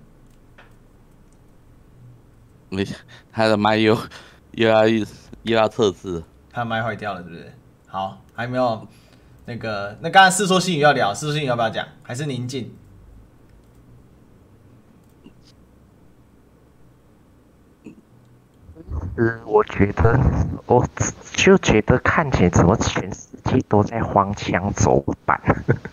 [2.69, 2.87] 没，
[3.33, 3.99] 他的麦又
[4.53, 4.85] 又要。
[5.45, 6.23] 又要测试，
[6.53, 7.51] 他麦坏掉了，是不是？
[7.87, 8.87] 好，还有没有
[9.47, 9.97] 那个？
[10.03, 11.87] 那刚才世说新语要聊，世说新语要不要讲？
[12.03, 12.71] 还是宁静？
[19.17, 20.19] 嗯，我觉得，
[20.67, 20.87] 我
[21.33, 25.41] 就觉得看起来怎么全世界都在荒腔走板，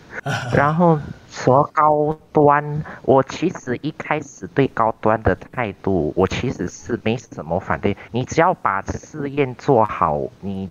[0.54, 0.98] 然后。
[1.28, 7.94] 说高端，我其实一开始对高端的态度，我其实是没什么反对。
[8.10, 10.70] 你只要把试验做好，你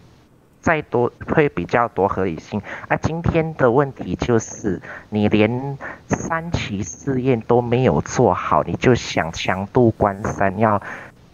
[0.62, 2.60] 再多会比较多合理性。
[2.88, 10.82] 啊，今天的问题就是你连三期试验都没有做好，你就想强度关山，要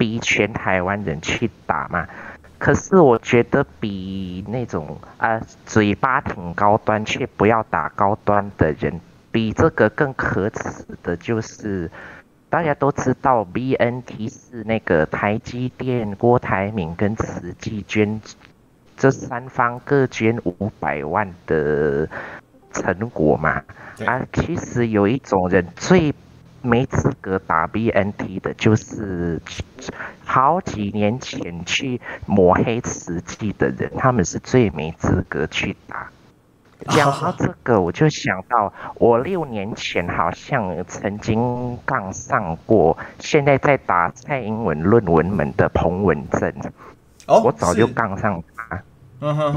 [0.01, 2.07] 逼全台湾人去打嘛？
[2.57, 8.99] 可是我觉得比那种啊嘴巴挺高端却不要打高端的人。
[9.31, 11.91] 比这个更可耻的就是，
[12.49, 18.19] 大家都知道，BNT 是那个台积电、郭台铭跟慈济捐，
[18.97, 22.09] 这三方各捐五百万的
[22.73, 23.61] 成果嘛。
[24.05, 26.11] 啊，其实有一种人最
[26.61, 29.41] 没资格打 BNT 的，就是
[30.23, 36.09] 好几年前去抹黑慈济的人，他们是最没资格去打。
[36.87, 46.51] 讲到这个，我就想到我六年前好像曾经杠上过，现在在打蔡英文论文门的彭文正。
[47.27, 48.81] 哦，我早就杠上他，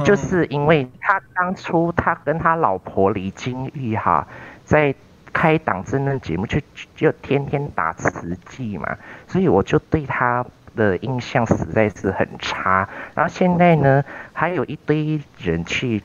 [0.05, 4.29] 就是因为他当初他跟他老婆李金玉哈，
[4.67, 4.95] 在
[5.35, 6.59] 开党政论节目就
[6.97, 8.97] 就天天打慈济嘛，
[9.29, 12.89] 所以我就对他的印象实在是很差。
[13.15, 16.03] 然后现在呢，还有一堆人去。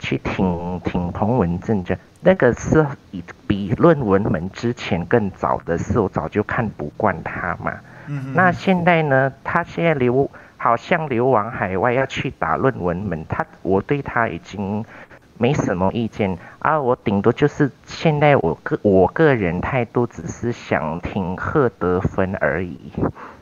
[0.00, 7.72] 去挺挺彭文正，这那个是比比论文门之前更早的事，我早就看不惯他嘛。
[8.06, 8.32] 嗯。
[8.32, 9.32] 那现在呢？
[9.42, 13.26] 他现在流好像流亡海外，要去打论文门。
[13.28, 14.84] 他我对他已经
[15.38, 22.78] 没什么意见啊，我顶多就是现在我个我个人态度只是想挺贺德芬而已。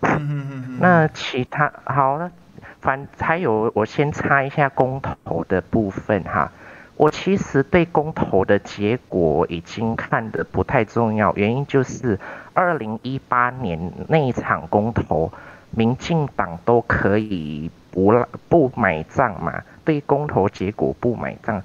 [0.02, 0.78] 嗯。
[0.80, 2.30] 那其他好了。
[2.78, 6.52] 反还有，我先插一下公投的部分哈。
[6.96, 12.18] 我其实对公投的结果已经看得不太重要，原因就是
[12.54, 15.32] 二零一八年那一场公投，
[15.70, 18.14] 民进党都可以不
[18.48, 21.62] 不买账嘛，对公投结果不买账。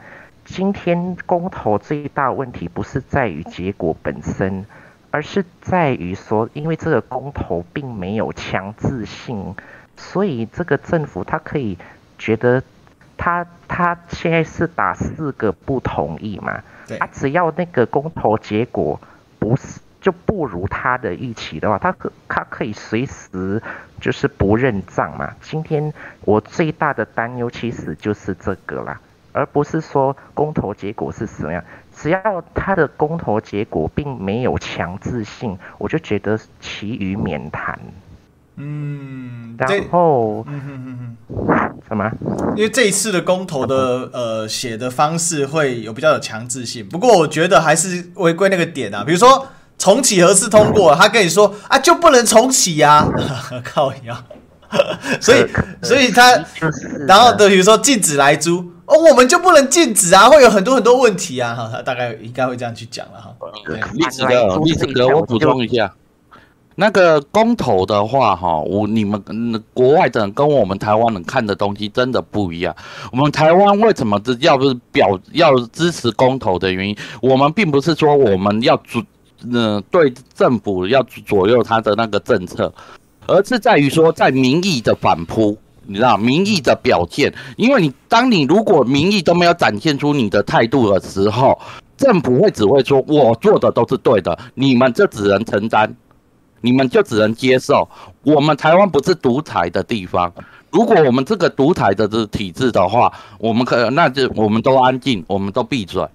[0.51, 4.65] 今天公投最大问题不是在于结果本身，
[5.09, 9.55] 而是在于说，因为这个公投并没有强制性。
[9.95, 11.77] 所以这个政府他可以
[12.17, 12.61] 觉得
[13.15, 16.61] 他他现在是打四个不同意嘛？
[16.89, 17.05] 他。
[17.05, 18.99] 啊，只要那个公投结果
[19.39, 23.63] 不是就不如他的预期的话，他可他可以随时
[24.01, 25.33] 就是不认账嘛。
[25.39, 25.93] 今天
[26.25, 28.99] 我最大的担忧其实就是这个啦。
[29.33, 31.63] 而不是说公投结果是什么样。
[31.95, 37.77] 只要他的公投结果并没有强制性，我就觉得其余免谈。
[38.55, 42.11] 嗯，然后，嗯哼哼哼，什么？
[42.55, 53.07] 因为这一次的公投的呃写的方式会有比较有强制性，不过我觉得还是违规那个点啊，比如说重启核四通过，他跟你说啊就不能重启呀，
[53.63, 54.23] 靠呀，
[55.19, 55.45] 所以
[55.81, 56.43] 所以他，
[57.07, 58.70] 然后的比如说禁止莱猪。
[58.91, 63.33] 哦，我们就不能禁止啊，会有很多很多问题啊，哈，他大概应该会这样去讲了哈。
[63.93, 65.93] 历史哥，历史哥，我补充一下，
[66.75, 72.75] 那个公投的话，哈，我你们嗯国外的人跟我们台湾人看的东西真的不一样。
[73.13, 79.01] 我们台湾为什么要不是表要支持公投的原因，我们并不是说我们要主，
[79.53, 82.69] 呃，对政府要左右他的那个政策，
[83.25, 85.57] 而是在于说在民意的反扑。
[85.91, 91.59] 你知道民意的表现，因为你当你如果民意都没有展现出你的态度的时候，
[91.97, 95.93] 政府会只会说我做的都是对的，你们就只能承担，
[96.61, 97.89] 你们就只能接受。
[98.23, 100.33] 我们台湾不是独裁的地方，
[100.71, 106.07] 如果我们这个独裁的这体制的话，我们可那就我们都安静，我们都闭嘴。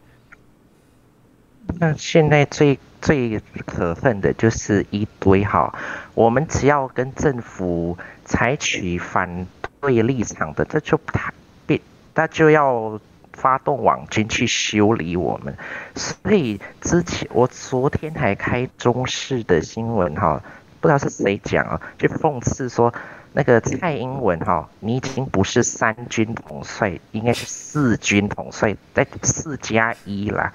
[1.79, 5.74] 那现在最最可恨的就是一堆哈，
[6.14, 9.47] 我们只要跟政府采取反。
[9.87, 11.32] 对立场的，这就他
[11.66, 11.80] 必，
[12.12, 13.01] 他就要
[13.32, 15.57] 发动网军去修理我们。
[15.95, 20.43] 所以之前我昨天还开中视的新闻哈，
[20.80, 22.93] 不知道是谁讲啊，就讽刺说
[23.32, 30.53] 那个蔡英文哈，你已经不是三军统帅，应该是四军统帅，在四加一啦，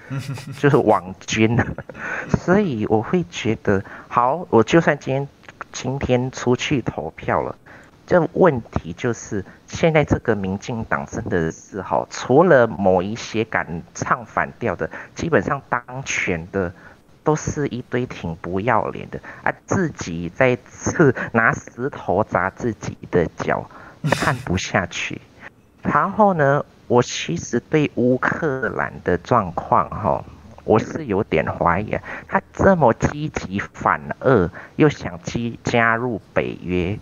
[0.60, 1.56] 就是网军。
[2.28, 5.28] 所以我会觉得，好，我就算今天
[5.72, 7.56] 今天出去投票了。
[8.06, 16.72] 这问题就是，现在这个民进党真的是哈，除了某一些敢唱反调的，基本上当权的
[17.24, 23.68] 都是一堆挺不要脸的，啊，自己在刺拿石头砸自己的脚，
[24.12, 25.20] 看不下去。
[25.82, 30.24] 然后呢，我其实对乌克兰的状况哈，
[30.62, 31.98] 我是有点怀疑，
[32.28, 36.96] 他这么积极反俄，又想加加入北约。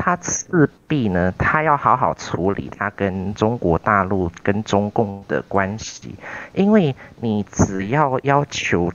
[0.00, 6.14] 他势必呢，他要好好处理他跟中国大陆、跟中共的关系，
[6.54, 8.92] 因为你只要要求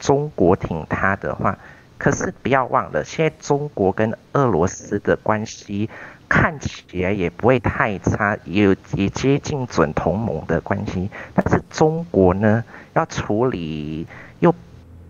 [0.00, 1.56] 中国挺他的话，
[1.96, 5.88] 可是不要忘了，现在中国跟俄罗斯的关系
[6.28, 14.06] 看起来也不会太差，也也接近准同盟的关系，但是中国呢，要处理。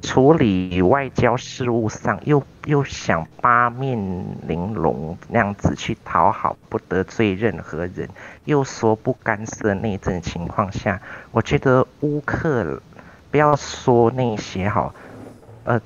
[0.03, 3.98] 处理外交事务上，又又想八面
[4.46, 8.09] 玲珑那样子去讨好，不得罪任何人，
[8.44, 12.80] 又说不干涉内政情况下，我觉得乌克
[13.30, 14.92] 不要说那些哈，
[15.64, 15.80] 呃，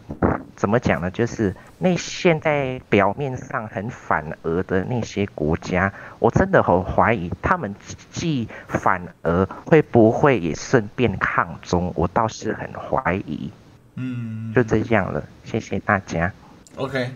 [0.55, 1.11] 怎么讲呢？
[1.11, 7.75] 就是那现在表面上很反俄的那些国家，我真的很怀疑他们
[8.12, 11.93] 既反俄，会不会也顺便抗中？
[11.97, 13.51] 我倒是很怀疑。
[13.97, 16.32] 嗯，就这样了，谢谢大家。
[16.76, 17.11] OK，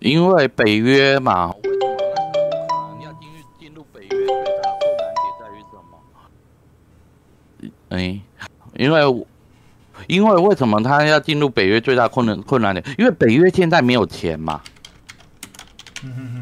[0.00, 7.70] 因为北约嘛，为什么你要进入进入北约最大的困难点在于什么？
[7.90, 8.20] 哎，
[8.76, 9.26] 因为
[10.08, 12.84] 因为为什么他要进入北约最大困难困难点？
[12.98, 14.60] 因为北约现在没有钱嘛。
[16.02, 16.41] 嗯哼，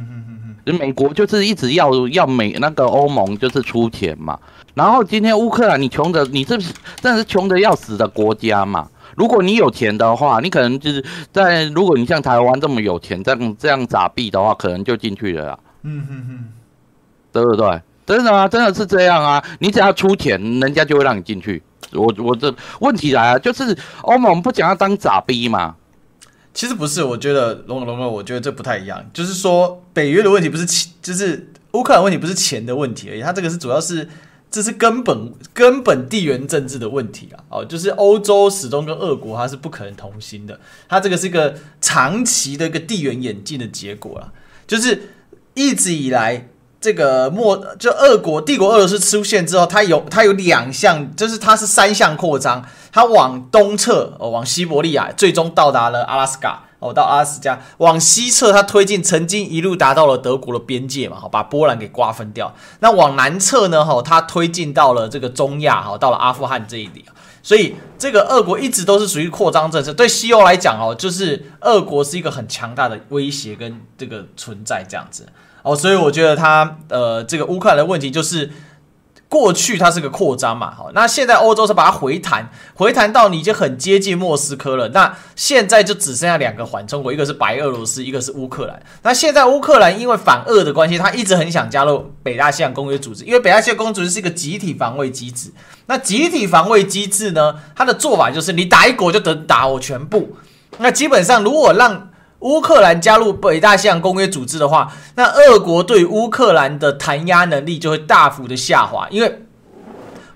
[0.73, 4.39] 美国就是一直要要美那个欧盟就是出钱嘛。
[4.75, 8.89] 然后今天乌克兰，你穷的，你这是真的是穷的要死的国家嘛？
[9.17, 15.59] 如果你有钱的话，你可能就是在如果你像台湾这么有钱，这样这样撒币的话，可能就进去了。
[15.83, 16.45] 嗯哼哼，
[17.33, 17.81] 对不对？
[18.07, 19.45] 真的啊，真的是这样啊！
[19.61, 21.63] 你只要出钱，人家就会让你进去。
[21.93, 25.75] 我我这问题来了，就是欧盟不想要当傻逼嘛？
[26.53, 29.05] 其实不是，我觉得龙龙哥，我觉得这不太一样。
[29.13, 34.09] 就是说，北约的问题不是钱，就是乌克兰问题不是钱的问题而已，它这个是主要是。
[34.53, 37.39] 这是根本根本地缘政治的问题啊！
[37.51, 44.33] 哦，就是欧洲始终跟俄国它是不可能同心的，它这个是一个长期的一个地缘演进的结果啊。
[44.67, 45.03] 就是
[45.55, 46.49] 一直以来，
[46.81, 56.61] 这个莫就俄国帝国俄罗斯出现之后，它有它有两项，就是它是三项扩张，它往东侧哦，往西伯利亚，最终到达了阿拉斯加。
[56.81, 62.55] 哦，到阿拉斯加往西侧，它推进，曾经一路达到了德国的边界嘛，好，把波兰给瓜分掉。
[62.79, 67.05] 那往南侧呢，哈，它推进到了这个中亚，哈，到了阿富汗这一里。
[67.43, 69.93] 所以这个俄国一直都是属于扩张政策。
[69.93, 75.27] 对西欧来讲哦，就是俄国是一个很强大的威胁跟这个存在这样子
[75.63, 78.51] 哦，所以我觉得他呃这个乌克兰的问题就是。
[79.31, 84.89] 过去它是个扩张嘛，好，那现在欧洲是把它回弹，回弹到你已经很接近莫斯科了。
[84.89, 88.83] 那现在就只剩下两个缓冲国，一个是白俄罗斯，一个是乌克兰。
[89.05, 95.53] 那现在乌克兰因为反俄的关系，他一直很想加入北大西洋公约组织，因为北大西洋公约组织是一个集体防卫机制。
[95.87, 100.37] 那集体防卫机制呢，它的做法就是你打一国就等打我全部。
[100.79, 102.10] 那基本上如果让
[102.41, 109.43] 乌克兰加入北大西洋公约组织的话，那俄国对乌克兰的弹压能力就会大幅的下滑，因为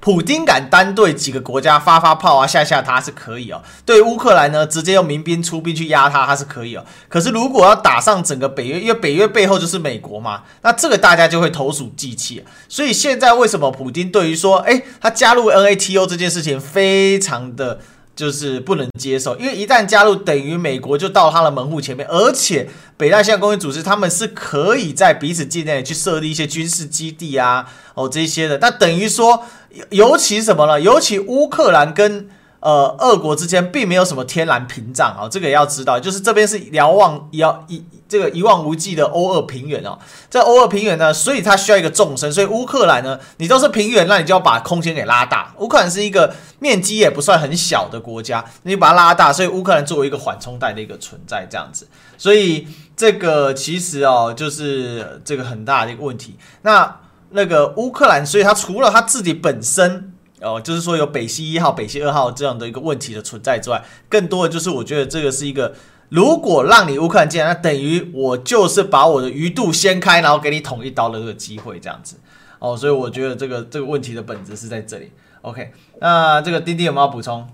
[0.01, 3.63] 普丁敢单对几个国家发发炮啊，吓吓他是可以哦。
[3.87, 6.85] 对乌克兰呢，直接用民兵出兵去压他，他是可以哦。
[7.09, 12.45] 可是如果要打上整个北约，因为北约背后就是美国嘛，那这个大家就会投鼠忌器。
[12.69, 17.81] 所以现在为什么普丁对于说，诶，他加入 NATO 这件事情非常的。
[18.15, 29.45] 就是不能接受，因为一旦加入，等于美国就到他的门户前面，而且北大西洋公约组织他们是可以在彼此境内去设立一些军事基地啊，哦这些的，那等于说，
[29.91, 30.81] 尤其什么呢？
[30.81, 32.29] 尤其乌克兰跟
[32.65, 37.85] 呃俄国之间并没有什么天然屏障啊，这个也要知道，就是这边是遥望遥一。
[38.07, 39.99] 这个一望无际的欧俄平原哦，
[40.31, 45.53] 在欧俄平原呢，所以它需要一个纵深，所以乌克兰呢，你都是平原，那你就要把空间给拉大。
[45.59, 56.37] 乌克兰是一个面积也不算很小的国家，你把它拉大，所以乌克兰作为一个缓冲带的一个存在，这样子，所以这个其实哦，就是这个很大的一个问题。
[56.62, 57.01] 那
[57.31, 60.14] 那个乌克兰，所以它除了它自己本身
[60.45, 65.74] 哦，就是说有北溪一号、北溪二号这样的一个问题的存在之外，更多的就是我觉得这个是一个。
[66.11, 72.16] 如果让你乌克兰进来，那等于我就是把我的鱼肚掀开，然后给你捅一刀的这个机会，这样子
[72.61, 72.76] 哦。
[72.76, 75.11] 所以我觉得这个这个问题的本质是在这里。
[75.40, 77.49] OK，那这个丁丁有没有补充？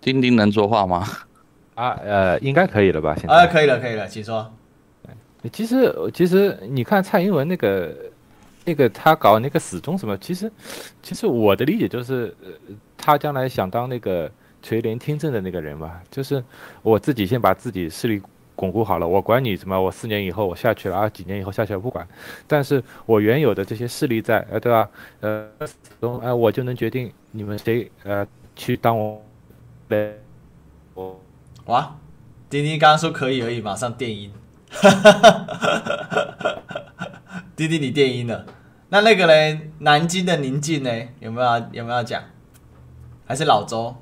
[0.00, 1.06] 丁丁能说话吗？
[1.76, 3.14] 啊，呃，应该可以了吧？
[3.16, 4.52] 现在啊，可以了，可以了，请说。
[5.52, 7.94] 其实，其实你看蔡英文那个
[8.68, 10.52] 那个他搞那个死忠什么，其实，
[11.02, 12.50] 其实我的理解就是，呃，
[12.96, 14.30] 他将来想当那个。
[14.60, 16.42] 垂帘听政的那个人嘛，就是
[16.82, 18.20] 我自己先把自己势力
[18.56, 22.06] 巩固好了，我管你什么，我四年以后我下去了啊，几年以后下去了不管，
[22.48, 24.90] 但是我原有的这些势力在，呃，对吧？
[25.20, 25.48] 呃，
[26.00, 29.24] 呃，我就能决定你们谁呃去当我，
[29.88, 30.20] 对，
[30.94, 31.20] 我，
[31.66, 31.96] 哇，
[32.50, 34.32] 丁丁刚刚说可以而已，马上电音，
[37.58, 38.46] 哈哈哈哈哈，丁丁你电音了，
[38.90, 39.72] 那那个嘞？
[39.80, 41.08] 南京的宁静呢？
[41.18, 42.22] 有没有有没有讲？
[43.26, 43.96] 还是老周？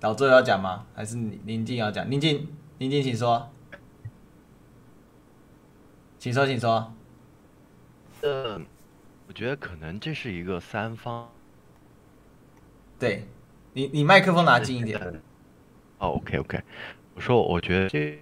[0.00, 0.86] 老周要讲吗？
[0.94, 2.10] 还是宁静要讲？
[2.10, 2.48] 宁静，
[2.78, 3.50] 宁静，请说，
[6.18, 6.94] 请说，请说。
[8.22, 8.58] 呃，
[9.28, 11.28] 我觉得可能这是一个三方。
[12.98, 13.26] 对，
[13.74, 14.98] 你你麦克风拿近一点。
[15.98, 16.62] 哦，OK，OK。
[17.14, 18.18] 我说，我觉得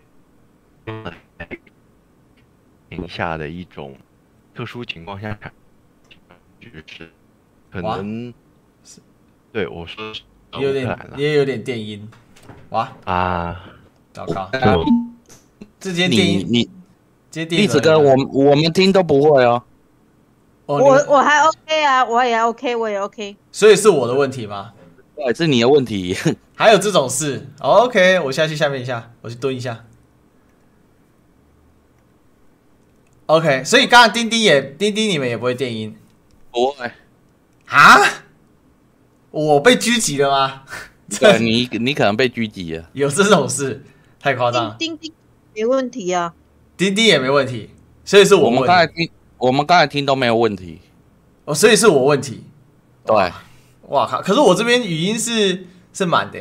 [3.09, 3.97] 下的一种
[4.55, 5.39] 特殊情况下，
[6.61, 7.11] 就是
[7.70, 8.33] 可能
[8.85, 9.01] 是
[9.53, 10.12] 对我说。
[10.59, 12.07] 也有点，也有点电音，
[12.68, 13.70] 哇啊，
[14.12, 14.51] 糟糕！
[15.80, 16.68] 直接电音，你，
[17.47, 19.62] 栗子哥，我我们听都不会哦。
[20.66, 23.35] 我我还 OK 啊，我也 OK，我也 OK。
[23.51, 24.74] 所以是我的问题吗？
[25.16, 26.14] 对，是你的问题。
[26.55, 29.87] 还有这种事？OK，我下去下面一下，我去蹲一下。
[33.27, 35.97] OK，所以刚刚钉钉也钉钉，你们也不会电音？
[36.51, 36.91] 不会
[37.66, 37.99] 啊？
[39.31, 40.62] 我被狙击了吗？
[41.18, 42.89] 对，你你可能被狙击了。
[42.93, 43.85] 有这种事？
[44.20, 44.77] 太夸张。
[44.79, 45.12] 钉钉
[45.55, 46.35] 没问题啊，
[46.77, 47.70] 钉钉也没问题，
[48.05, 50.81] 所以是我，我们刚才听，我们刚才听都没有问题。
[51.45, 52.45] 哦，所以是我问题。
[53.05, 53.14] 对，
[53.89, 54.23] 哇靠！
[54.23, 56.39] 可是我这边语音是是满的，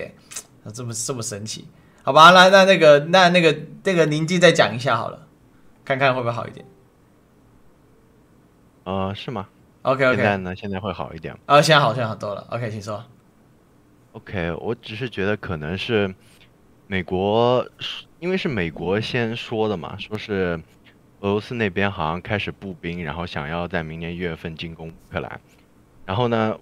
[0.74, 1.66] 这么这么神奇？
[2.04, 5.28] 好吧，那那那个那那个那个宁静再讲一下好了，
[5.84, 6.66] 看看会不会好一点。
[8.84, 9.48] 呃，是吗
[9.84, 10.56] ？OK OK，现在呢？
[10.56, 11.38] 现在会好一点。
[11.46, 12.48] 啊，现在好像好多了。
[12.50, 13.04] OK，请说。
[14.14, 16.14] OK，我只是觉得可能是
[16.88, 17.66] 美国，
[18.20, 20.60] 因为是美国先说的嘛，说是
[21.20, 25.40] 俄罗斯那边好像开始步兵，然后想要在明年一月份进攻乌克兰。
[26.06, 26.58] 然后呢，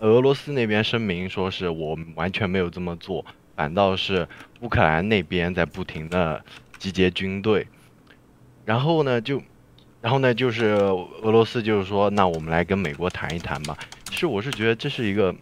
[0.00, 3.24] 俄罗斯那边声明说是我完全没有这么做，
[3.56, 4.28] 反倒是
[4.60, 6.44] 乌克兰那边在不停的
[6.78, 7.66] 集结军队。
[8.64, 9.42] 然后呢，就。
[10.00, 10.66] 然后呢，就是
[11.22, 13.74] 俄罗斯就是说，那我们来跟美国谈一谈吧。
[14.10, 15.34] 其实我是觉得这是一个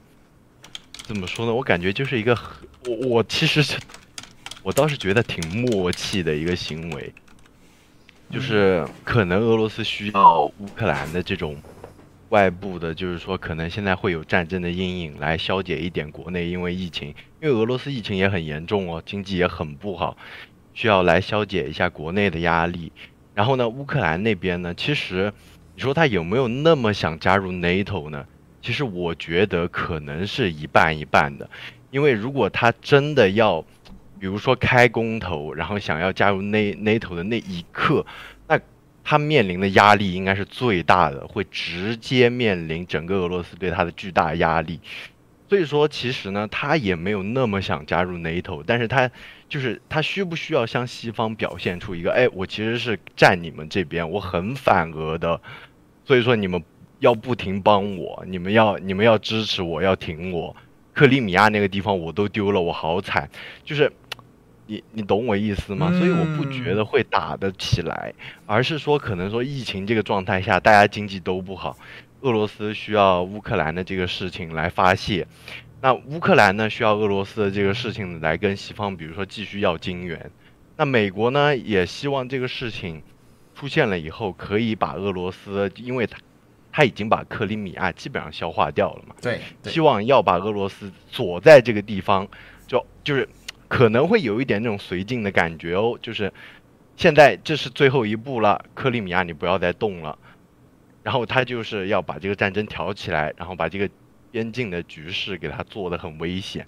[1.02, 1.52] 怎么说呢？
[1.52, 2.32] 我感觉就是一个，
[2.86, 3.76] 我我其实是，
[4.62, 7.12] 我倒是觉得挺默契的一个行为。
[8.30, 11.56] 就是可能俄罗斯需要乌克兰的这种
[12.28, 17.08] 外部的，就是说可能现在会有战争的阴影来消解一点国内因为疫情，
[17.40, 20.16] 因为俄罗斯疫情也很严重哦，经济也很不好，
[20.72, 22.92] 需要来消解一下国内的压力。
[23.34, 25.32] 然后呢，乌克兰那边呢，其实
[25.74, 28.26] 你说他有没有那么想加入 NATO 呢？
[28.60, 31.50] 其实我觉得可能是一半一半的，
[31.90, 33.60] 因为如果他真的要，
[34.20, 38.06] 比如说开公投，然后想要加入 NATO 的那一刻，
[38.46, 38.60] 那
[39.02, 44.78] 他面临的压力应该是最大的，会直接面临整个俄罗斯对他的巨大压力。
[45.48, 49.10] 所以说，其实呢，他也没有那么想加入 NATO，但是他
[49.52, 55.38] 就是他需不需要向西方表现出一个，哎，我其实是站你们这边，我很反俄的，
[56.04, 56.62] 所以说你们。
[57.02, 60.54] 要不停帮我，你们要你们要支持我，要挺我。
[60.94, 63.28] 克里米亚那个地方我都丢了，我好惨。
[63.64, 63.92] 就是，
[64.68, 65.90] 你你懂我意思吗？
[65.98, 68.14] 所以我不觉得会打得起来，
[68.46, 71.76] 而是说可能说疫情这个状态下，大家经济都不好，
[72.20, 75.26] 俄罗斯需要乌克兰的这个事情来发泄，
[75.82, 80.30] 那乌克兰呢需要俄罗斯的这个事情来跟西方，比如说继续要金援。
[80.76, 83.02] 那美国呢也希望这个事情
[83.54, 86.16] 出现了以后，可以把俄罗斯，因为他。
[86.74, 89.14] 他已经把克里米亚基本上消化掉了嘛？
[89.20, 92.26] 对，对，希望要把俄罗斯锁在这个地方，
[92.66, 93.28] 就就是
[93.68, 95.98] 可能会有一点那种绥靖的感觉哦。
[96.00, 96.32] 就是
[96.96, 100.18] 现在这是最后一步了，克里米亚你不要再动了。
[101.02, 103.86] 然后他就是要把这个战争挑起来，然后把这个
[104.32, 106.66] 边境的局势给他做的很危险。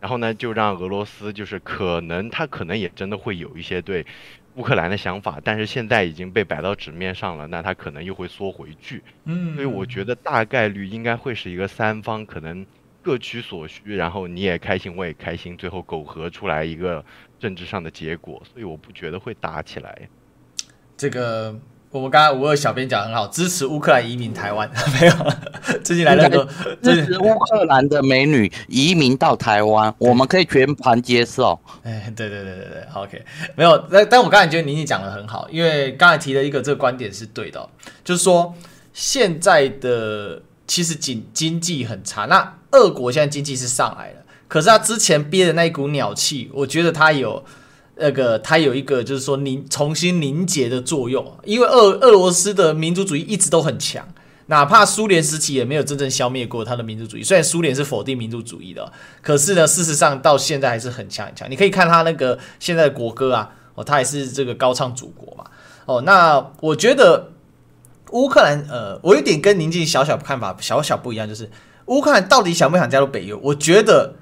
[0.00, 4.04] 然后呢，就让俄罗斯就是可能他可能也真的会有一些对。
[4.54, 9.02] 乌克兰的想法，但是现在已经被摆到纸面上了，那他可能又会缩回去。
[9.24, 12.66] 嗯，所以我觉得大概率应该会是一个三方可能
[13.00, 17.02] 各取所需，然后你也开心，我也开心，最后苟合出来一个
[17.38, 18.42] 政治上的结果。
[18.44, 20.06] 所以我不觉得会打起来。
[20.98, 21.58] 这个。
[21.92, 24.68] 我们刚刚五二小编讲很好，支持乌克兰移民台湾，
[24.98, 25.12] 没有？
[25.84, 26.48] 最近来了个
[26.82, 31.60] 支持乌克兰的美女移民到台湾，我们可以全盘接受。
[31.84, 33.22] 哎，对对对对对，OK，
[33.54, 33.76] 没有。
[33.90, 37.68] 但但我刚才觉得宁宁讲的很好，因为刚才提了一个这个观点是对的，哦，
[38.02, 38.54] 就是说
[38.94, 47.44] 现在的其实经经济很差，那俄国现在经济是上来了，可是他之前憋的那一股鸟气，我觉得他有。
[47.96, 54.08] 那个它有一个就是说凝重新凝结的作用，因为俄俄罗斯的民族主义一直都很强，
[54.46, 57.22] 哪怕苏联时期也没有真正消灭过它的民族主义。
[57.22, 58.90] 虽然苏联是否定民族主义的，
[59.20, 61.50] 可是呢，事实上到现在还是很强很强。
[61.50, 65.44] 你可以看他那个现在的国歌啊，哦，他还是这个高唱祖国嘛。
[65.84, 67.32] 哦，那我觉得
[68.12, 71.50] 乌克兰，呃，我有点跟宁静小小看法小小不一样，就是
[71.86, 73.34] 乌克兰到底想不想加入北约？
[73.34, 74.14] 我觉得。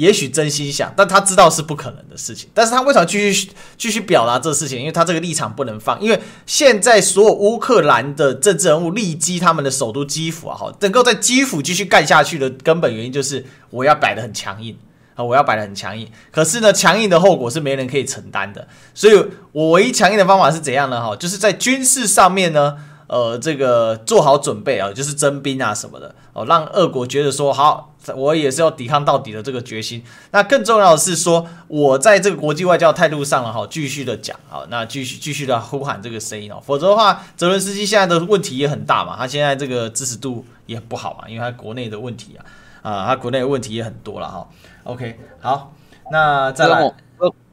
[0.00, 2.48] 也许真心想，但他知道是不可能的事情。
[2.54, 4.78] 但是他为什么继续继续表达这事情？
[4.80, 6.00] 因为他这个立场不能放。
[6.00, 14.74] 因为现在所有乌克兰的政治人物立基他们的首都基辅啊，好，能够在基辅继续干下去的根本原因就是我要摆得很强硬
[15.16, 16.08] 啊，我要摆得很强硬。
[16.30, 18.66] 可是呢，强硬的后果是没人可以承担的。
[18.94, 19.22] 所以
[19.52, 20.98] 我唯一强硬的方法是怎样呢？
[20.98, 22.78] 哈，就是在军事上面呢。
[23.10, 26.14] 呃，这个做好准备啊，就是征兵啊什么的。
[26.32, 30.00] 哦，让俄国觉得说好，我也是要抵抗到底的这个决心。
[30.30, 42.46] 那更重要的是说，我在这个国际外交态度上了哈，继续的讲啊，那继续继续的呼喊这个声音哦，否则的话，泽伦斯基现在的问题也很大嘛，他现在这个支持度也不好嘛，因为他国内的问题啊，
[42.88, 44.46] 啊，他国内的问题也很多了哈。
[44.84, 45.72] OK，好，
[46.12, 46.94] 那再来。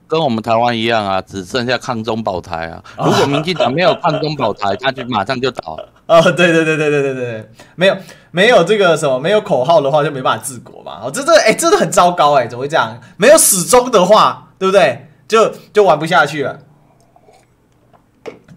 [0.08, 2.82] 跟我们台湾一样啊，只剩下抗中保台啊。
[2.98, 5.90] 如果民进党没有抗中保台，他就马上就倒了。
[6.08, 7.98] 哦，对对对对对对对，没有
[8.32, 11.02] 没有这个什么没有口号的话，就没办法治国嘛。
[11.04, 12.98] 哦，这这哎，真的很糟糕哎，怎么会这样？
[13.18, 15.10] 没有始终的话，对不对？
[15.28, 16.60] 就就玩不下去了。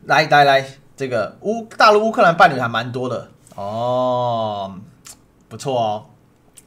[0.05, 0.64] 来来来，
[0.96, 4.72] 这个乌大陆乌克兰伴侣还蛮多的哦，
[5.48, 6.05] 不错哦。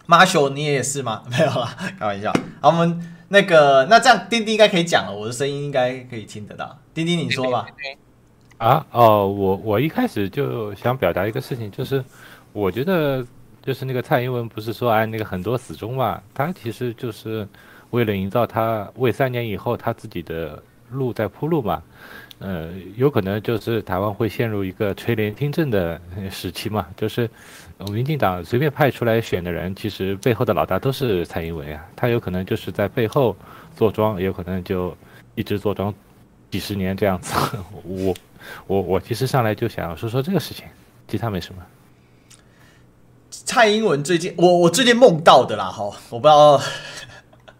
[0.06, 1.22] Marshall，你也是吗？
[1.32, 2.34] 没有啦，开玩笑。
[2.60, 3.10] 好，我们。
[3.34, 6.78] 那个，那这样钉钉应该可以讲了，我的声音应该可以听得到。
[6.94, 7.66] 钉钉，你说吧。
[8.60, 12.06] 啊哦，我我一开始就想表达一个事情，就是
[12.52, 13.26] 我觉得
[13.64, 17.48] 就是那个蔡英文不是说哎那个很多死忠嘛，他其实就是
[17.90, 20.62] 为了营造他为三年以后他自己的
[20.92, 21.82] 路在铺路嘛。
[22.38, 27.28] 呃，有可能就是台湾会陷入一个垂帘听政的时期嘛，就是。
[27.92, 31.86] 民进党随便派出来选的人，其实背后的老大都是蔡英文啊。
[31.96, 33.36] 他有可能就是在背后
[33.76, 34.96] 坐庄，也有可能就
[35.36, 35.94] 一直坐庄
[36.52, 37.34] 几十年这样子。
[37.84, 38.14] 我
[38.68, 40.66] 我我其实上来就想要说说这个事情，
[41.08, 41.62] 其他没什么。
[43.30, 46.62] 蔡英文最近，我我最近梦到的啦，哈，我不知道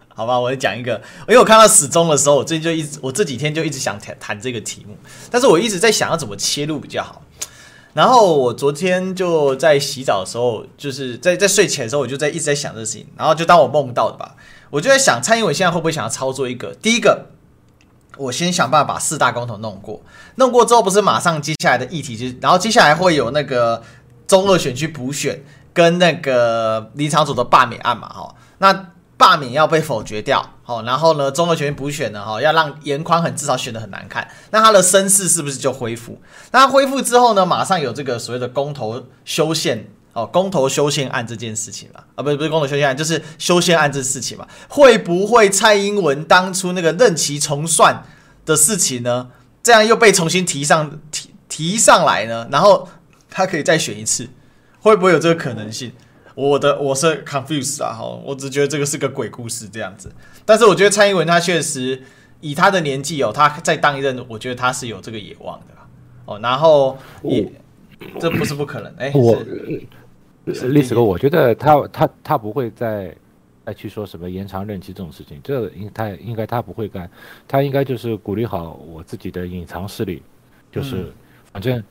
[0.08, 0.94] 好吧，我来讲一个，
[1.26, 4.96] 因为我看到死忠的时候，我最近就一直，我这几天就一直想谈谈这个题目，
[5.30, 7.20] 但是我一直在想要怎么切入比较好。
[7.94, 14.34] 然后我昨天就在洗澡的时候，就是在在睡前的时候，我就在一直在想这个事情，然后就当我梦到的吧，
[14.68, 17.26] 我就在想蔡英文现在会不会想要操作一个，第一个，
[18.18, 20.02] 我先想办法把四大公投弄过，
[20.34, 23.82] 弄过之后不是马上接下来的议题就是，然后接下来会有那个
[24.26, 25.42] 中二选区补选
[25.72, 28.90] 跟那个林昶佐的罢免案嘛，哈，那。
[29.16, 36.18] 罢免要被否决掉，好，然后呢，中和全补选呢，哈，要让颜宽很至少选得很难看，那他的声势是不是就恢复？
[36.52, 48.02] 那恢复之后呢，马上有这个所谓的公投修宪，哦，公投修宪案这件事情嘛，啊，不是不是公投修宪案，就是修宪案这事情嘛，会不会蔡英文当初那个任期重算
[48.46, 49.28] 的事情呢？
[49.62, 52.48] 这样又被重新提上提提上来呢？
[52.50, 52.88] 然后
[53.28, 54.28] 他可以再选一次，
[54.80, 55.92] 会不会有这个可能性？
[56.34, 60.12] 我的我是 confused 啊，哈，我只觉得这个是个鬼故事这样子，
[60.44, 62.02] 但是我觉得蔡英文他确实
[62.40, 65.66] 以他的年纪哦，他再当一任，我觉得他是有这个野望的
[66.26, 67.50] 哦，然后也
[68.20, 69.36] 这不是不可能，哎，我
[70.44, 73.14] 历史哥，我觉得他他他不会再
[73.64, 77.10] 再去说什么延长任期这种事情，这应他应该他不会干，
[77.48, 80.22] 他应该就是鼓励好我自己的隐藏势力，
[80.70, 81.12] 就是
[81.52, 81.82] 反正。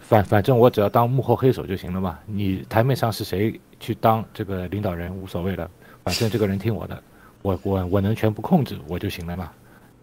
[0.00, 5.70] 反反正我只要当幕后黑手就行了嘛，你台面上是谁去当这个领导人无所谓了，
[6.02, 7.00] 反正这个人听我的，
[7.42, 9.50] 我我我能全部控制我就行了嘛，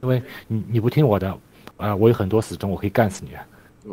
[0.02, 1.38] 因为你你不听我的，啊、
[1.90, 3.46] 呃，我有很多死忠，我可以干死你啊，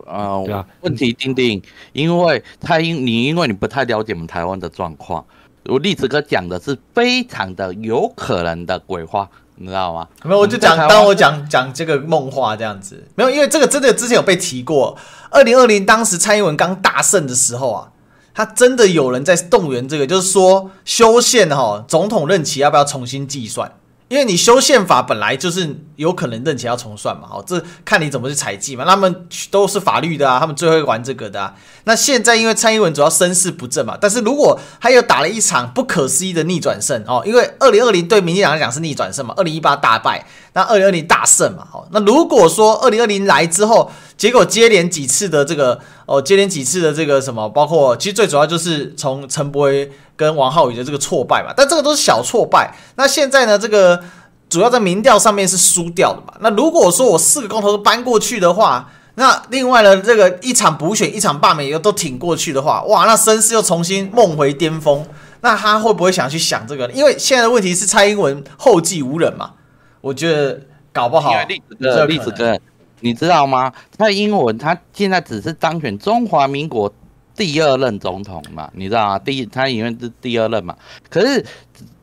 [0.07, 5.25] 啊、呃，对啊，问题丁丁，因为他因你因为你不太了解我们台湾的状况，
[5.65, 9.29] 我栗子哥讲的是非常的有可能的鬼话。
[9.57, 10.09] 你知道吗？
[10.25, 14.99] 没有，我就讲，当我讲讲这个梦话这样子，没有，因为这个真的之前有被提过。
[15.31, 17.93] 二零二零当时蔡英文刚大胜的时候啊，
[18.35, 23.73] 他真的有人在动员这个，就是说修宪哈，总统任期要不要重新计算？
[24.15, 28.85] 因为你修宪法本来就是有可能任期要重算嘛，哦，这看你怎么去采计嘛。
[28.85, 31.53] 他们都是法律的啊，他们最会玩这个的啊。
[31.83, 49.91] 那现在因为蔡英文主要声势不正嘛，但是如果他又打了一场不可思议的逆转胜哦，因为二零二零对民进党来讲是逆转胜嘛，二零一八大败，那二零二零大胜嘛，哦，那如果说二零二零来之后，结果接连几次的这个哦，接连几次的这个什么，包括其实最主要就是从陈柏惟。
[50.17, 52.73] 跟王浩宇的这个挫败嘛，但这个都是小挫败。
[52.97, 54.03] 那现在呢，这个
[54.49, 56.35] 主要在民调上面是输掉的嘛。
[56.41, 65.05] 那如果说我四个公投都搬过去的话，那另外呢，这个一场补选、一场罢免又都挺过去的话，哇，那声势又重新梦回巅峰。
[65.41, 66.91] 那他会不会想去想这个？
[66.93, 69.53] 因为现在的问题是蔡英文后继无人嘛。
[70.01, 70.61] 我觉得
[70.93, 71.33] 搞不好。
[71.49, 72.59] 例子哥，例子哥，
[73.01, 73.73] 你知道吗？
[73.99, 76.93] 蔡英文他现在只是当选中华民国。
[77.37, 79.19] 第二任总统嘛，你知道吗？
[79.19, 80.77] 第一，他因为是第二任嘛。
[81.11, 81.45] 可是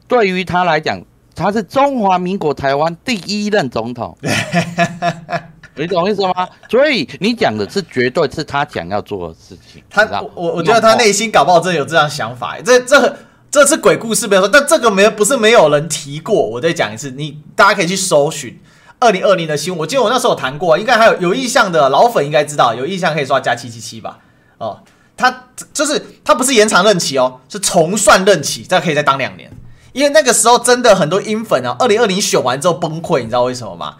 [0.07, 1.01] 对于他来讲，
[1.33, 4.15] 他是中华民国台湾第一任总统，
[5.75, 6.47] 你懂意思吗？
[6.69, 9.81] 所以你讲的是绝对是他想要做的事情。
[9.89, 10.03] 他，
[10.35, 12.59] 我我觉得他内心搞不好真的有这样想法。
[12.59, 13.17] 这这
[13.49, 16.35] 这是鬼故事没有说，但这个没有不是没有人提过。
[16.35, 18.59] 我再讲一次，你大家可以去搜寻
[18.99, 19.79] 二零二零的新闻。
[19.79, 24.19] 我记得我那时候有谈过，应该还有有印象的老粉应该知道，有印象可以刷加七七七吧？
[24.57, 24.77] 哦。
[25.21, 29.49] 他就是他不是延长任期哦，是重算任期，再可以再当两年。
[29.93, 33.97] 因为那个时候真的很多英粉啊，二零二零选完之后崩溃，你知道为什么吗？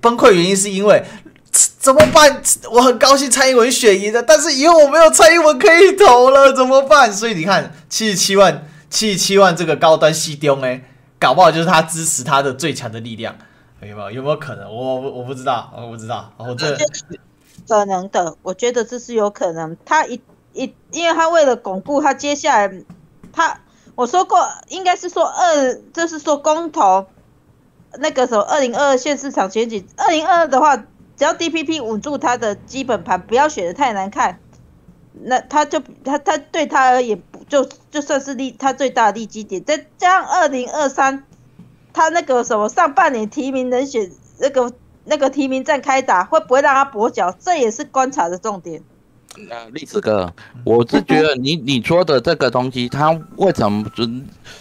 [0.00, 1.04] 崩溃原因是因为
[1.78, 2.42] 怎么办？
[2.70, 7.12] 我很高兴蔡英文选赢了，但是以后我没有蔡英文可以投了，怎么办？
[7.12, 10.82] 所以你看七十七万七十七万这个高端西丢哎，
[11.20, 13.36] 搞不好就是他支持他的最强的力量，
[13.80, 14.10] 有没有？
[14.10, 14.68] 有没有可能？
[14.68, 16.32] 我我不知道，我不知道。
[16.36, 16.76] 我这
[17.68, 20.20] 可能的，我觉得这是有可能，他一。
[20.54, 22.82] 一，因为他为了巩固他接下来，
[23.32, 23.60] 他
[23.94, 27.06] 我说过，应该是说二，就是说公投
[27.98, 34.40] 那个时候二零二二县市场选举，二零二二的话，只要 DPP 稳住他的基本盘，不要选的太难看，
[35.12, 41.24] 那他就他他对他而言就就算是利他最大的利基点，再加上二零二三，
[41.92, 44.72] 他那个什么上半年提名人选那个
[45.04, 48.82] 那个提名战开打，会不会让他跛脚，这也是观察的重点。
[49.50, 50.32] 呃，历史哥，
[50.64, 53.84] 我是觉得你 你说的这个东西，他为什么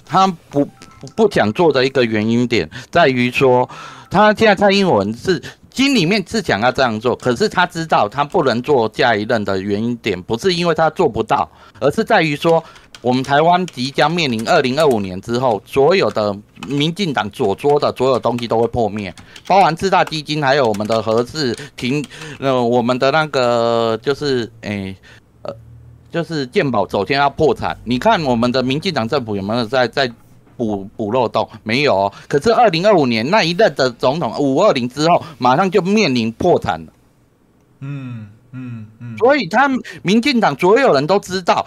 [0.05, 0.67] 他不
[1.15, 3.69] 不想做的一个原因点，在于说，
[4.09, 5.41] 他现在蔡英文是
[5.73, 11.49] 心里面是想要这样做，可是他知道他不能做下一任的原因点，不是因为他做不到，
[11.79, 12.63] 而是在于说。
[13.01, 16.37] 我们台湾即将面临二零二五年之后，所有的
[16.67, 19.13] 民进党所说的所有东西都会破灭，
[19.47, 22.05] 包含四大基金，还有我们的核四停，
[22.39, 24.95] 呃，我们的那个就是，诶、欸，
[25.41, 25.55] 呃，
[26.11, 27.75] 就是健保首先要破产。
[27.85, 30.11] 你看我们的民进党政府有没有在在
[30.55, 32.13] 补补漏洞，没有哦。
[32.27, 36.93] 可是二零二五年那一任的总统五二零之后，马上就面临破产了。
[37.79, 39.17] 嗯嗯嗯。
[39.17, 39.67] 所以他
[40.03, 41.65] 民进党所有人都知道，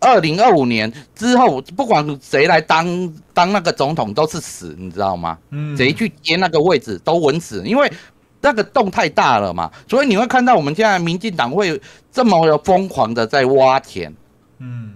[0.00, 5.36] 二零二五年之后，不管谁来当当那个总统都是死，你知道吗？
[5.50, 5.76] 嗯。
[5.76, 7.92] 谁去接那个位置都稳死，因为
[8.40, 9.70] 那个洞太大了嘛。
[9.88, 11.80] 所以你会看到我们现在民进党会
[12.12, 14.14] 这么的疯狂的在挖田。
[14.58, 14.94] 嗯。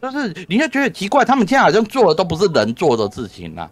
[0.00, 3.70] 就是你会觉得奇怪，他们现在好像做的都不是人做的事情啊，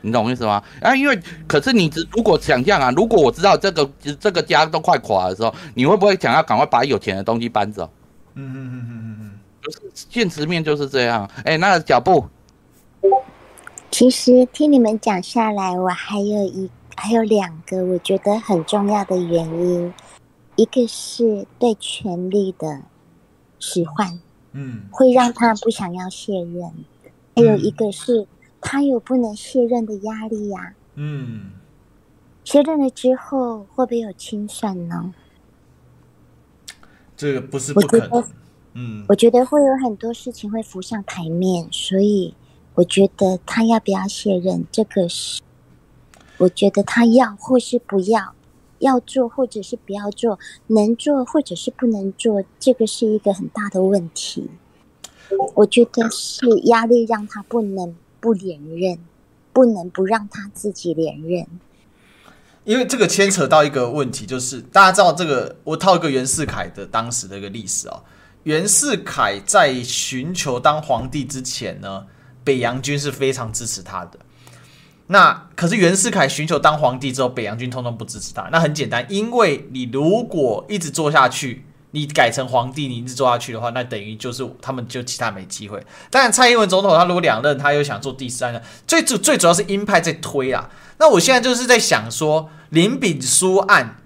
[0.00, 0.62] 你懂我意思吗？
[0.80, 3.90] 啊，因为可是你只如果想象啊，如果我知道这个
[4.20, 7.90] 这个家都快垮的时候，你会不会想要赶快把有钱的东西搬走？
[8.36, 9.30] 嗯嗯嗯嗯嗯嗯，
[9.62, 11.28] 就是现实面就是这样。
[11.38, 12.26] 哎、欸，那个脚步，
[13.90, 19.92] 其实听你们讲下来，我还有一还有两个我觉得很重要的原因，
[20.56, 22.82] 一个是对权力的
[23.58, 24.20] 使唤。
[24.52, 26.72] 嗯，会让他不想要卸任，
[27.34, 28.26] 还有一个是
[28.60, 30.74] 他有不能卸任的压力呀、啊。
[30.94, 31.50] 嗯，
[32.44, 35.12] 卸任了之后会不会有清算呢？
[37.16, 38.24] 这个不是不可能。
[38.74, 42.34] 嗯，我觉得会有很多事情会浮上台面，所以
[42.74, 45.40] 我觉得他要不要卸任，这个是
[46.36, 48.34] 我觉得他要或是不要，
[48.80, 54.50] 要做或者是不要做，能做或者是不能做，这个是一个很大的问题。
[55.54, 58.98] 我觉得是压力让他不能不连任，
[59.54, 61.46] 不能不让他自己连任。
[62.66, 68.02] 因为这个牵扯到一个问题，就是大家知道这个，我套一个袁世凯的当时的一个历史啊、哦。
[68.42, 72.06] 袁世凯在寻求当皇帝之前呢，
[72.42, 74.18] 北洋军是非常支持他的。
[75.06, 78.48] 那可是袁世凯寻求当皇帝之后，北洋军通通不支持他。
[78.50, 81.64] 那很简单，因为你如果一直做下去，
[81.96, 85.82] 你改成皇帝，你一直做下去的话，那等于就是他们就其他没机会。
[86.10, 90.68] 当然，蔡英文总统他如果两任，他又想做第三任，最主最主要是鹰派在推啦。
[90.98, 93.96] 那我现在就是在想说，林炳书案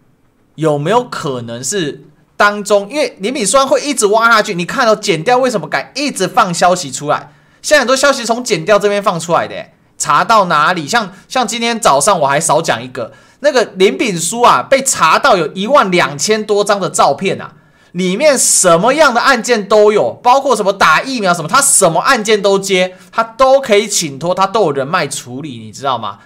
[0.55, 2.05] 有没有可能是
[2.37, 4.55] 当中，因为林炳书案会一直挖下去。
[4.55, 7.33] 你看到剪掉为什么敢一直放消息出来？
[7.61, 9.67] 现在很多消息从剪掉这边放出来的、
[9.99, 10.87] 查到哪里？
[10.87, 17.55] 像像今天早上我还少讲一个，那个林炳书啊，被查到有一万两千多张的照片啊，
[17.93, 26.19] 里面什么样的案件都有，包括什么打疫苗什么，他什么案件都接，他都可以请托，他都有人脉处理，你知道吗？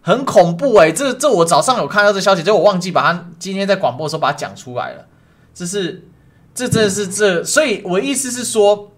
[0.00, 5.06] 很恐怖诶、欸，这这我早上有看到这消息，结果我忘记把他今天在广播的时候把它讲出来了，
[5.54, 6.08] 这是
[6.54, 8.90] 这真的是这，所以我意思是说，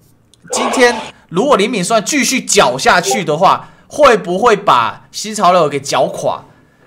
[0.53, 0.97] 今天
[1.29, 3.69] 如果林敏算继续搅下去的话。
[3.95, 6.43] 会不会把新潮流给搅垮？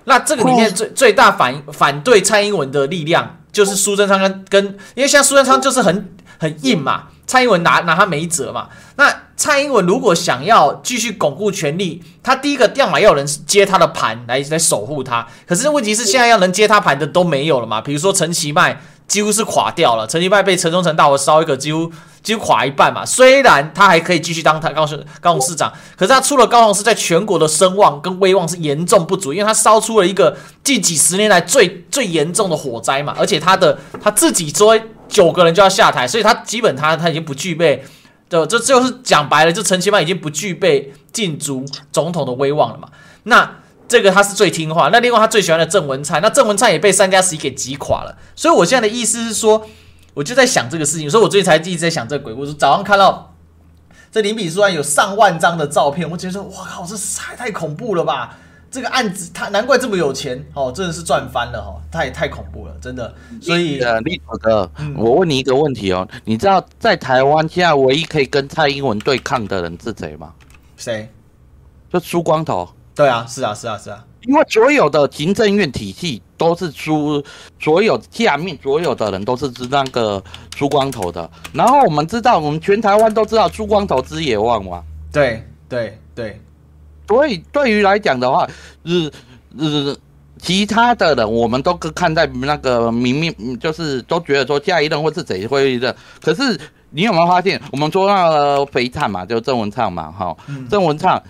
[0.06, 8.68] 那这个里面最最大反反对蔡英文的力量就是苏贞昌跟跟，因为现在苏贞昌就是很很硬嘛，蔡英文拿拿他没辙嘛。
[8.96, 17.80] 那蔡英文如果想要继续巩固权力，他第一个要么要人接他的盘来来守护他，可是问题是现在要能接他盘的都没有了嘛。
[17.80, 18.78] 比如说陈其迈
[19.16, 21.90] 几乎是垮掉了，陈其迈被陈忠诚大火烧一个几乎。
[22.22, 37.84] 几乎垮一半嘛，虽然他还可以继续当他高雄高雄市长，可是他出了高雄市，在全国的声望跟威望是严重不足，因为他烧出了一个近几十年来最最严重的火灾嘛，而且他的他自己说九个人就要下台，所以他基本他他已经不具备
[38.28, 42.88] 的，这就是讲白了，就陈其迈已经不具备竞逐总统的威望了嘛。
[43.22, 43.48] 那
[43.88, 49.66] 这个他是最听话，那另外他最喜欢的郑文灿，那郑文灿也被三加十一给挤垮了，所以我现在的意思是说。
[50.16, 52.54] 我就在想这个事情，所以我最近才一直在想这个鬼故事。
[52.54, 53.34] 早上看到
[54.10, 58.34] 这林比书案有上万张的照片，我觉得说，哇靠，这太太恐怖了吧！
[58.70, 63.14] 这个案子他难怪这么有钱哦，真的是赚翻了哦，太太恐怖了，真的。
[63.42, 70.32] 所以，立可哥，我问你一个问题哦，你知道在台湾现在唯一可以跟蔡英文对抗的人是谁吗？
[70.78, 71.12] 谁？
[71.92, 72.66] 就苏光头。
[72.96, 74.02] 对啊，是啊，是啊，是啊。
[74.22, 77.22] 因为所有的行政院体系都是朱，
[77.60, 80.20] 所有下面所有的人都是知那个
[80.50, 81.30] 朱光头的。
[81.52, 84.82] 然后我们知道，我们全台湾都知道朱光头之野望嘛。
[85.12, 86.40] 对对对，
[87.06, 88.48] 所以对于来讲的话，
[88.84, 89.12] 是
[89.58, 89.96] 是
[90.40, 95.94] 其他的人，我们都看在那个明明，就是都觉得说下一任会是谁会的。
[96.20, 96.58] 可是
[96.90, 100.36] 你有没有发现，我们说那个肥灿嘛，就郑文灿嘛，哈，
[100.68, 101.22] 郑文灿。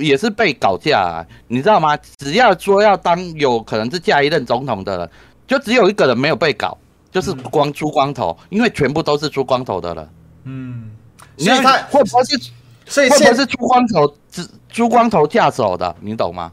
[0.00, 1.96] 也是被搞架啊，你知道吗？
[2.18, 5.10] 只要说要当有可能是下一任总统的人，
[5.46, 6.76] 就只有一个人没有被搞，
[7.10, 10.08] 就是光朱光头，因为全部都是朱光头的了。
[10.44, 10.90] 嗯，
[11.36, 12.38] 所以他会不会是，
[12.86, 15.96] 所以会不会是朱光头朱朱光头下手的？
[16.00, 16.52] 你懂吗？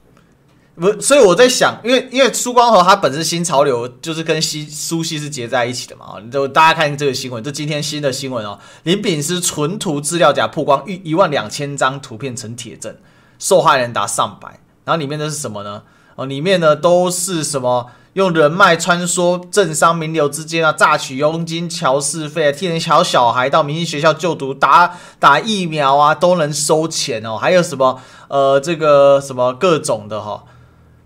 [0.77, 12.93] 不，所以我在想，因为因为苏光和他本身新潮流就是跟西苏西是结在一起的嘛，你就大家看这个新闻，这今天新的新闻哦，林炳书纯图资料夹曝光，一一万两千张图片成铁证，
[13.39, 15.83] 受害人达上百，然后里面的是什么呢？
[16.15, 30.45] 哦，里面呢都是什么用人脉穿梭政商名流之间啊，榨取佣金、乔事费啊，替人瞧小孩到明星学校就读，打打疫苗啊都能收钱哦，还有什么呃这个什么各种的哈、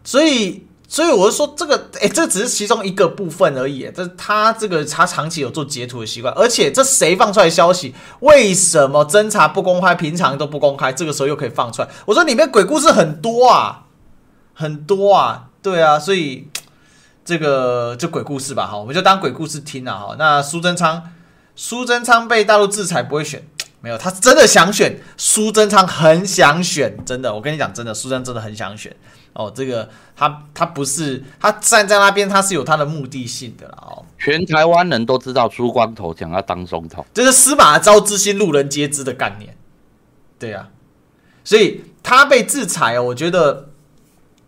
[0.04, 3.90] 所以，所以我就说这个，哎、这只是其中一个部分而已。
[3.96, 7.94] 这他这个他长期有做截图的习惯，而且这谁放出来的消息？
[8.22, 11.88] 为什么侦查不公开，平常都不公开，这个时候又可以放出来？
[12.08, 13.86] 我说里面鬼故事很多啊，
[14.56, 16.48] 很多啊，对啊，所以
[17.24, 20.16] 这个就鬼故事吧，哈，我们就当鬼故事听了哈。
[20.18, 21.12] 那苏贞昌，
[21.56, 23.48] 苏贞昌被大陆制裁不会选，
[23.82, 25.00] 没有，他真的想选。
[25.18, 28.96] 苏贞昌很想选，真的，我跟你讲，真的，苏贞真的很想选。
[29.34, 33.78] 哦，这个他他不是他站在那边，他是有他的目的性的啦。
[33.82, 39.56] 哦，全台湾人都知道苏光头想要当总统，这是司马昭之心，路人皆知的概念。
[40.38, 40.70] 对啊，
[41.44, 43.70] 所以他被制裁哦，我觉得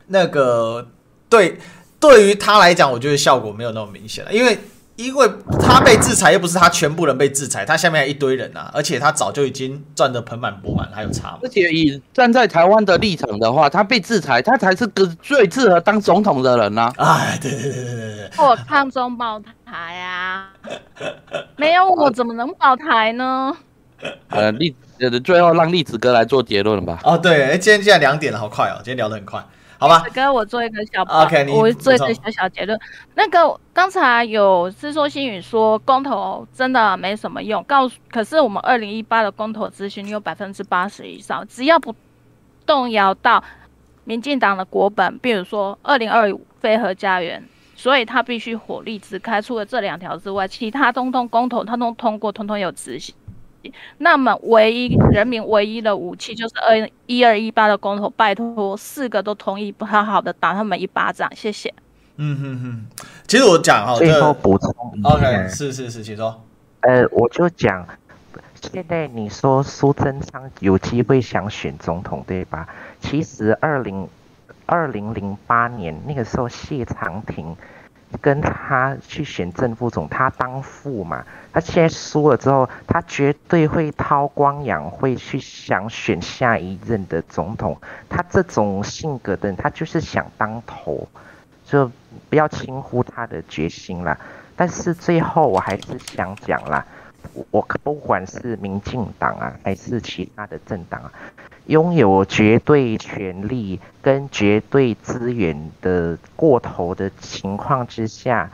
[0.07, 0.89] 那个
[1.29, 1.59] 对
[1.99, 4.59] 对于他来讲，我觉得效果没有那么明显了，因为。
[5.03, 5.29] 因为
[5.59, 11.39] 他被制裁，又不是他全部人被制裁，他下面还一堆人啊，而且他早就已经赚得盆满钵满，还有差吗？
[11.43, 17.17] 而且以站在台湾的立场的话，他被制裁，他才是个最适合当总统的人呢、啊。
[17.17, 20.49] 哎，对对对对对对，我抗中保台啊，
[21.57, 23.55] 没有我怎么能保台呢？
[24.29, 24.75] 呃，栗
[25.23, 26.99] 最后让栗子哥来做结论吧。
[27.03, 29.43] 哦，对，哎，今天现在两点了，好快哦，今天聊得很快。
[29.81, 32.79] 好吧，哥，我做一个小，OK，我做一个小小结论。
[33.15, 41.95] 那个刚才有是说新宇说公投真的没什么用，告诉可是我们二零一八的公投咨询有百分之八十以上，只要不
[42.63, 43.43] 动摇到
[44.03, 47.43] 民进党的国本，比如说二零二五非核家园，
[47.75, 49.41] 所以他必须火力支开。
[49.41, 53.15] 除了这两条之外，其他通通公投他都通过，通通有执行。
[53.99, 61.73] 那么，唯一人民唯一的武器就是二一二一八的公投，拜托四个都同意，不好好的打他们一巴掌，谢谢。
[62.17, 66.43] 嗯哼哼，其实我讲哈，最后补充，OK，是是是，请说。
[66.81, 67.87] 呃，我就讲，
[68.61, 72.67] 现在你说苏贞昌有机会想选总统，对吧？
[72.99, 74.07] 其实二零
[74.65, 77.55] 二零零八年那个时候，谢长廷。
[78.19, 87.77] 跟他去选正副总，他当副嘛，他现在输了之后，他绝对会韬光养晦，去想选下一任的总统。
[88.09, 91.07] 他这种性格的人，他就是想当头，
[91.65, 91.89] 就
[92.29, 94.17] 不要轻忽他的决心啦。
[94.55, 96.85] 但是最后我还是想讲啦，
[97.51, 101.11] 我不管是民进党啊，还是其他的政党啊。
[101.67, 108.49] 拥有绝对权力跟绝对资源的过头的情况之下，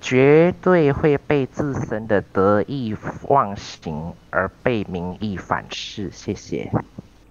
[0.00, 2.94] 绝对会被自身的得意
[3.28, 6.10] 忘形而被民意反噬。
[6.12, 6.70] 谢谢。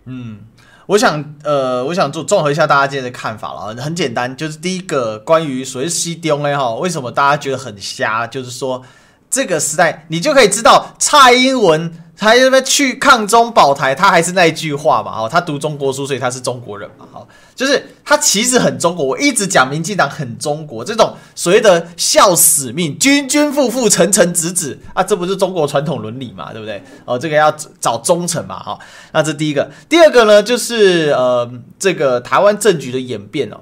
[0.05, 0.39] 嗯，
[0.85, 3.75] 我想呃，我想做综合一下大家今天的看法了。
[3.75, 8.25] 很简单，就是第一个关于所谓西丢呢哈，为什么大家觉得很瞎？
[8.25, 8.81] 就是说
[9.29, 12.03] 这个时代，你就可以知道蔡英文。
[12.19, 19.05] 他因为去抗中保台，他还是那一句话嘛，哦，他读中国书，所以他是中国人嘛，好，就是他其实很中国。
[19.05, 26.81] 我一直讲民进党很中国，这种所谓的孝使命，君君父父，臣臣子子啊，这不是中国传统伦理嘛，对不对？
[27.05, 28.79] 哦，这个要找忠诚嘛，哈，
[29.11, 31.47] 那这第一个，第二个呢，就是呃，
[31.77, 33.61] 这个台湾政局的演变哦，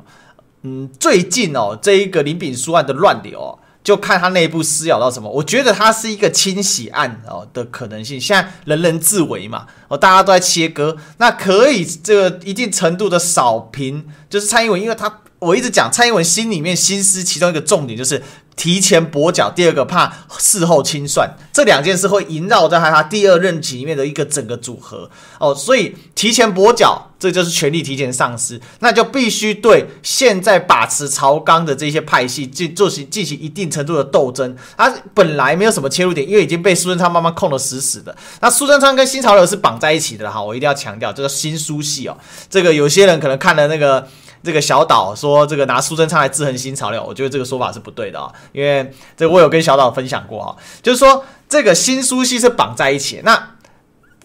[0.62, 3.60] 嗯，最近哦，这一个林炳书案的乱流哦。
[3.86, 8.20] 就看他内部撕咬到什么，我觉得他是一个清洗案哦的可能性。
[8.20, 18.22] 现在人人自危嘛，哦，大家都在切割，那可以这个一定程度的扫平，就是蔡英文，因为他我一直讲蔡英文心里面心思，其中一个重点就是。
[18.56, 25.10] 提前跛脚，第二个怕事后清算，这两件事会萦绕在他第二任期里面的一个整个组合
[25.40, 34.56] 哦，所以提前跛脚，这就是权力提前丧失，那就必须对现在把持朝纲的这些派系进进行进行一定程度的斗争。
[34.78, 38.16] 他本来没有什么切入点，因为已经被苏贞昌慢慢控得死死的。
[38.40, 42.18] 那苏贞昌跟新潮流是绑在一起的哈，我一定要强调这个新苏系哦，
[42.50, 44.08] 这个有些人可能看了那个。
[44.46, 53.22] 这个小岛说这个拿苏贞昌来制衡新潮流，我觉得这个说法是不对的啊，因为这我有跟小岛分享过啊，就是说这个新苏系是绑在一起。
[53.26, 53.55] 那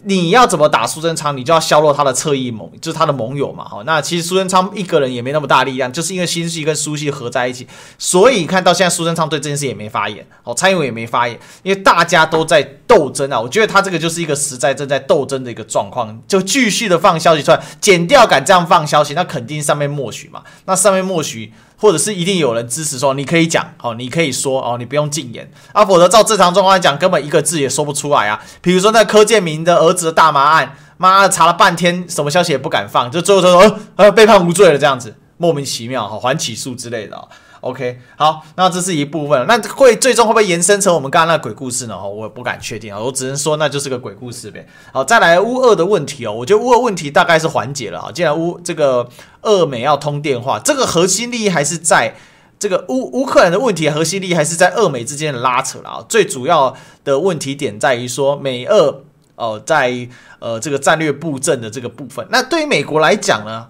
[0.03, 3.67] 你要怎么打苏贞昌，你就要削弱他的侧翼盟，就是他的盟友嘛。
[3.67, 7.67] 好，那其实苏贞昌一个人也没那么大力量，就是因为新系跟苏系合在一起，
[7.97, 13.39] 所以看到现在苏贞昌对这件事也没发言，哦，蔡英文也没发言，因为大家都在斗争啊。
[13.39, 20.41] 我觉得他这个就是一个实在正在斗争的一个状况，就继续的放消息出来，减掉敢这样放消息，那肯定上面默许嘛。
[20.65, 21.53] 那上面默许。
[21.81, 28.39] 或者是一定有人支持说你可以讲哦，你可以说哦，你不用禁言啊，否则照正常状况来讲，根本一个字也说不出来啊。
[28.61, 37.27] 比如说那柯建明的儿子的大麻案，妈的查了半天，什么消息也不敢放，就最后说呃呃被判无罪了这样子，莫名其妙哈，还起诉之类的。
[37.61, 41.95] OK，好，那这是一部分，那会最终会不会延伸成我们刚刚那个鬼故事呢？
[42.07, 44.67] 我也不敢确定啊，我只能说那就是个鬼故事呗。
[44.91, 48.11] 好，再来乌俄的问题哦，我觉得乌俄问题大概是缓解了啊。
[48.11, 49.07] 既然乌这个
[49.43, 52.15] 俄美要通电话，这个核心利益还是在
[52.57, 56.05] 这个乌乌克兰的问题，核心利益还是在俄美之间的拉扯了啊。
[56.09, 59.03] 最主要的问题点在于说美俄
[59.35, 60.07] 哦，在
[60.39, 63.67] 呃这个战略布阵的这个部分，那对于美国来讲呢？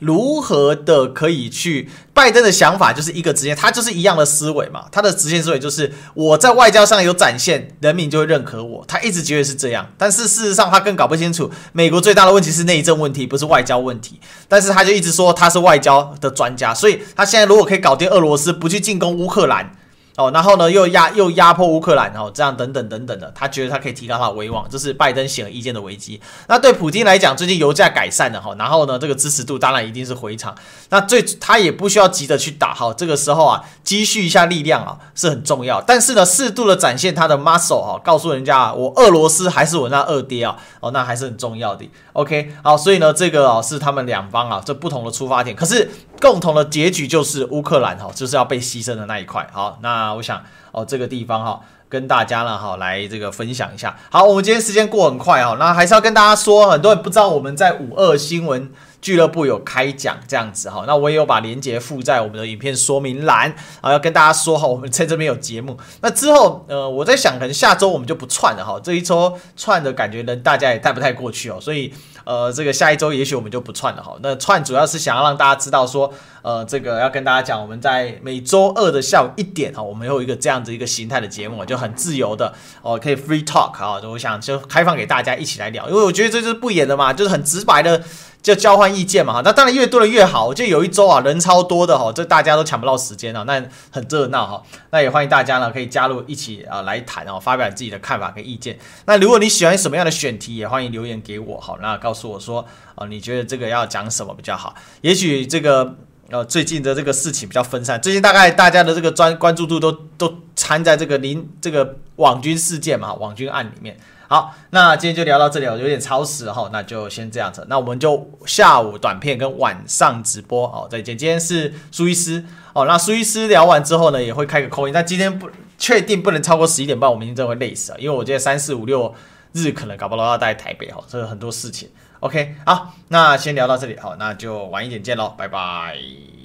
[0.00, 1.88] 如何的可以去？
[2.12, 4.86] 拜登的想法就是一个直线，他就是一样的思维嘛。
[4.90, 8.82] 他的直线思维就是我在外交上有展现，人民就会认可我。
[8.88, 14.18] 他一直觉得是这样，但是事实上他更搞不清楚，美国最大的问题是内政问题，不是外交问题。
[14.48, 19.75] 但是他就一直说他是外交的专家，所以他现在如果可以搞定俄罗斯，不去进攻乌克兰。
[20.16, 26.18] 哦，然后呢，又压又压迫乌克兰，哦，这样等等等等的，他觉得他可以提高他的威望，这是拜登显而易见的危机。
[26.48, 30.54] 那对普京来讲，最近油价改善了哈，然后呢，这个支持度当然一定是回场。
[30.88, 35.82] 那最他也不需要急着去打哈，这个时候啊，积蓄一下力量啊是很重要。
[35.82, 41.86] 但是呢，适度的展现他的 muscle 哈，告诉人家我俄罗斯还是我那二爹啊，哦，那还是很重要的。
[42.14, 45.90] OK，好，所以呢，这个啊是他们两方啊这不同的出发点，可是
[46.20, 49.48] 共同的结局就是乌克兰哈就是要被牺牲的那一块。
[49.52, 50.06] 好，那。
[50.16, 51.60] 我想哦，这个地方哈，
[51.90, 53.94] 跟大家呢哈来这个分享一下。
[54.10, 58.72] 好，我们今天时间过很快哈，那还是要跟大家说，很多人不知道我们在五二新闻
[59.02, 65.76] 俱乐部有开讲这样子哈，那我也有把链接附在我们的影片说明栏啊，要跟大家说哈，我们在这边有节目。
[66.00, 71.92] 那之后呃，我在想，可能下周我们就不串了哈，这一周串的感觉呢，大家也带不太过去哦，所以。
[72.26, 74.16] 呃，这个下一周也许我们就不串了哈。
[74.20, 76.12] 那串主要是想要让大家知道说，
[76.42, 88.02] 呃，这个要跟大家讲，我们在每周二的下午一点哈，我们有一个这样子一个形态的节目，就很自由的哦，可以 free talk 啊，我想就开放给大家一起来聊，因为我觉得这就是不演的嘛，就是很直白的。
[88.42, 90.46] 就交换意见嘛哈，那当然越多的越好。
[90.46, 93.60] 我记得有一周啊，人超多的哈，这大家都抢不到时间啊，那
[93.90, 94.62] 很热闹哈。
[94.90, 98.78] 那也欢迎大家呢，可以加入一起啊来谈哦，发表自己的看法跟意见。
[99.06, 102.64] 那如果你喜欢什么样的选题，也欢迎留言给我好，那告诉我说
[102.94, 104.74] 啊，你觉得这个要讲什么比较好？
[105.00, 105.96] 也许这个
[106.30, 113.98] 呃最近的这个事情比较分散，最近大概大家的这个专关注度都都掺在这个临这个网军事件嘛，网军案里面。
[114.28, 117.64] 好，那今天就聊到这里，有点超时哈，那就先这样子。
[117.68, 121.16] 那我们就下午短片跟晚上直播哦，再见。
[121.16, 125.48] 今天是苏医师哦，那苏医师聊完之后呢，也会开个 call in，但今天不
[125.78, 129.14] 确定不能超过十一点半，我明天真会累死啊，因为我觉得三四五六
[129.52, 131.88] 日可能搞不到要待台北哈，这个很多事情。
[132.20, 136.35] OK，好，那先聊到这里，好，那就晚一点见喽，拜拜。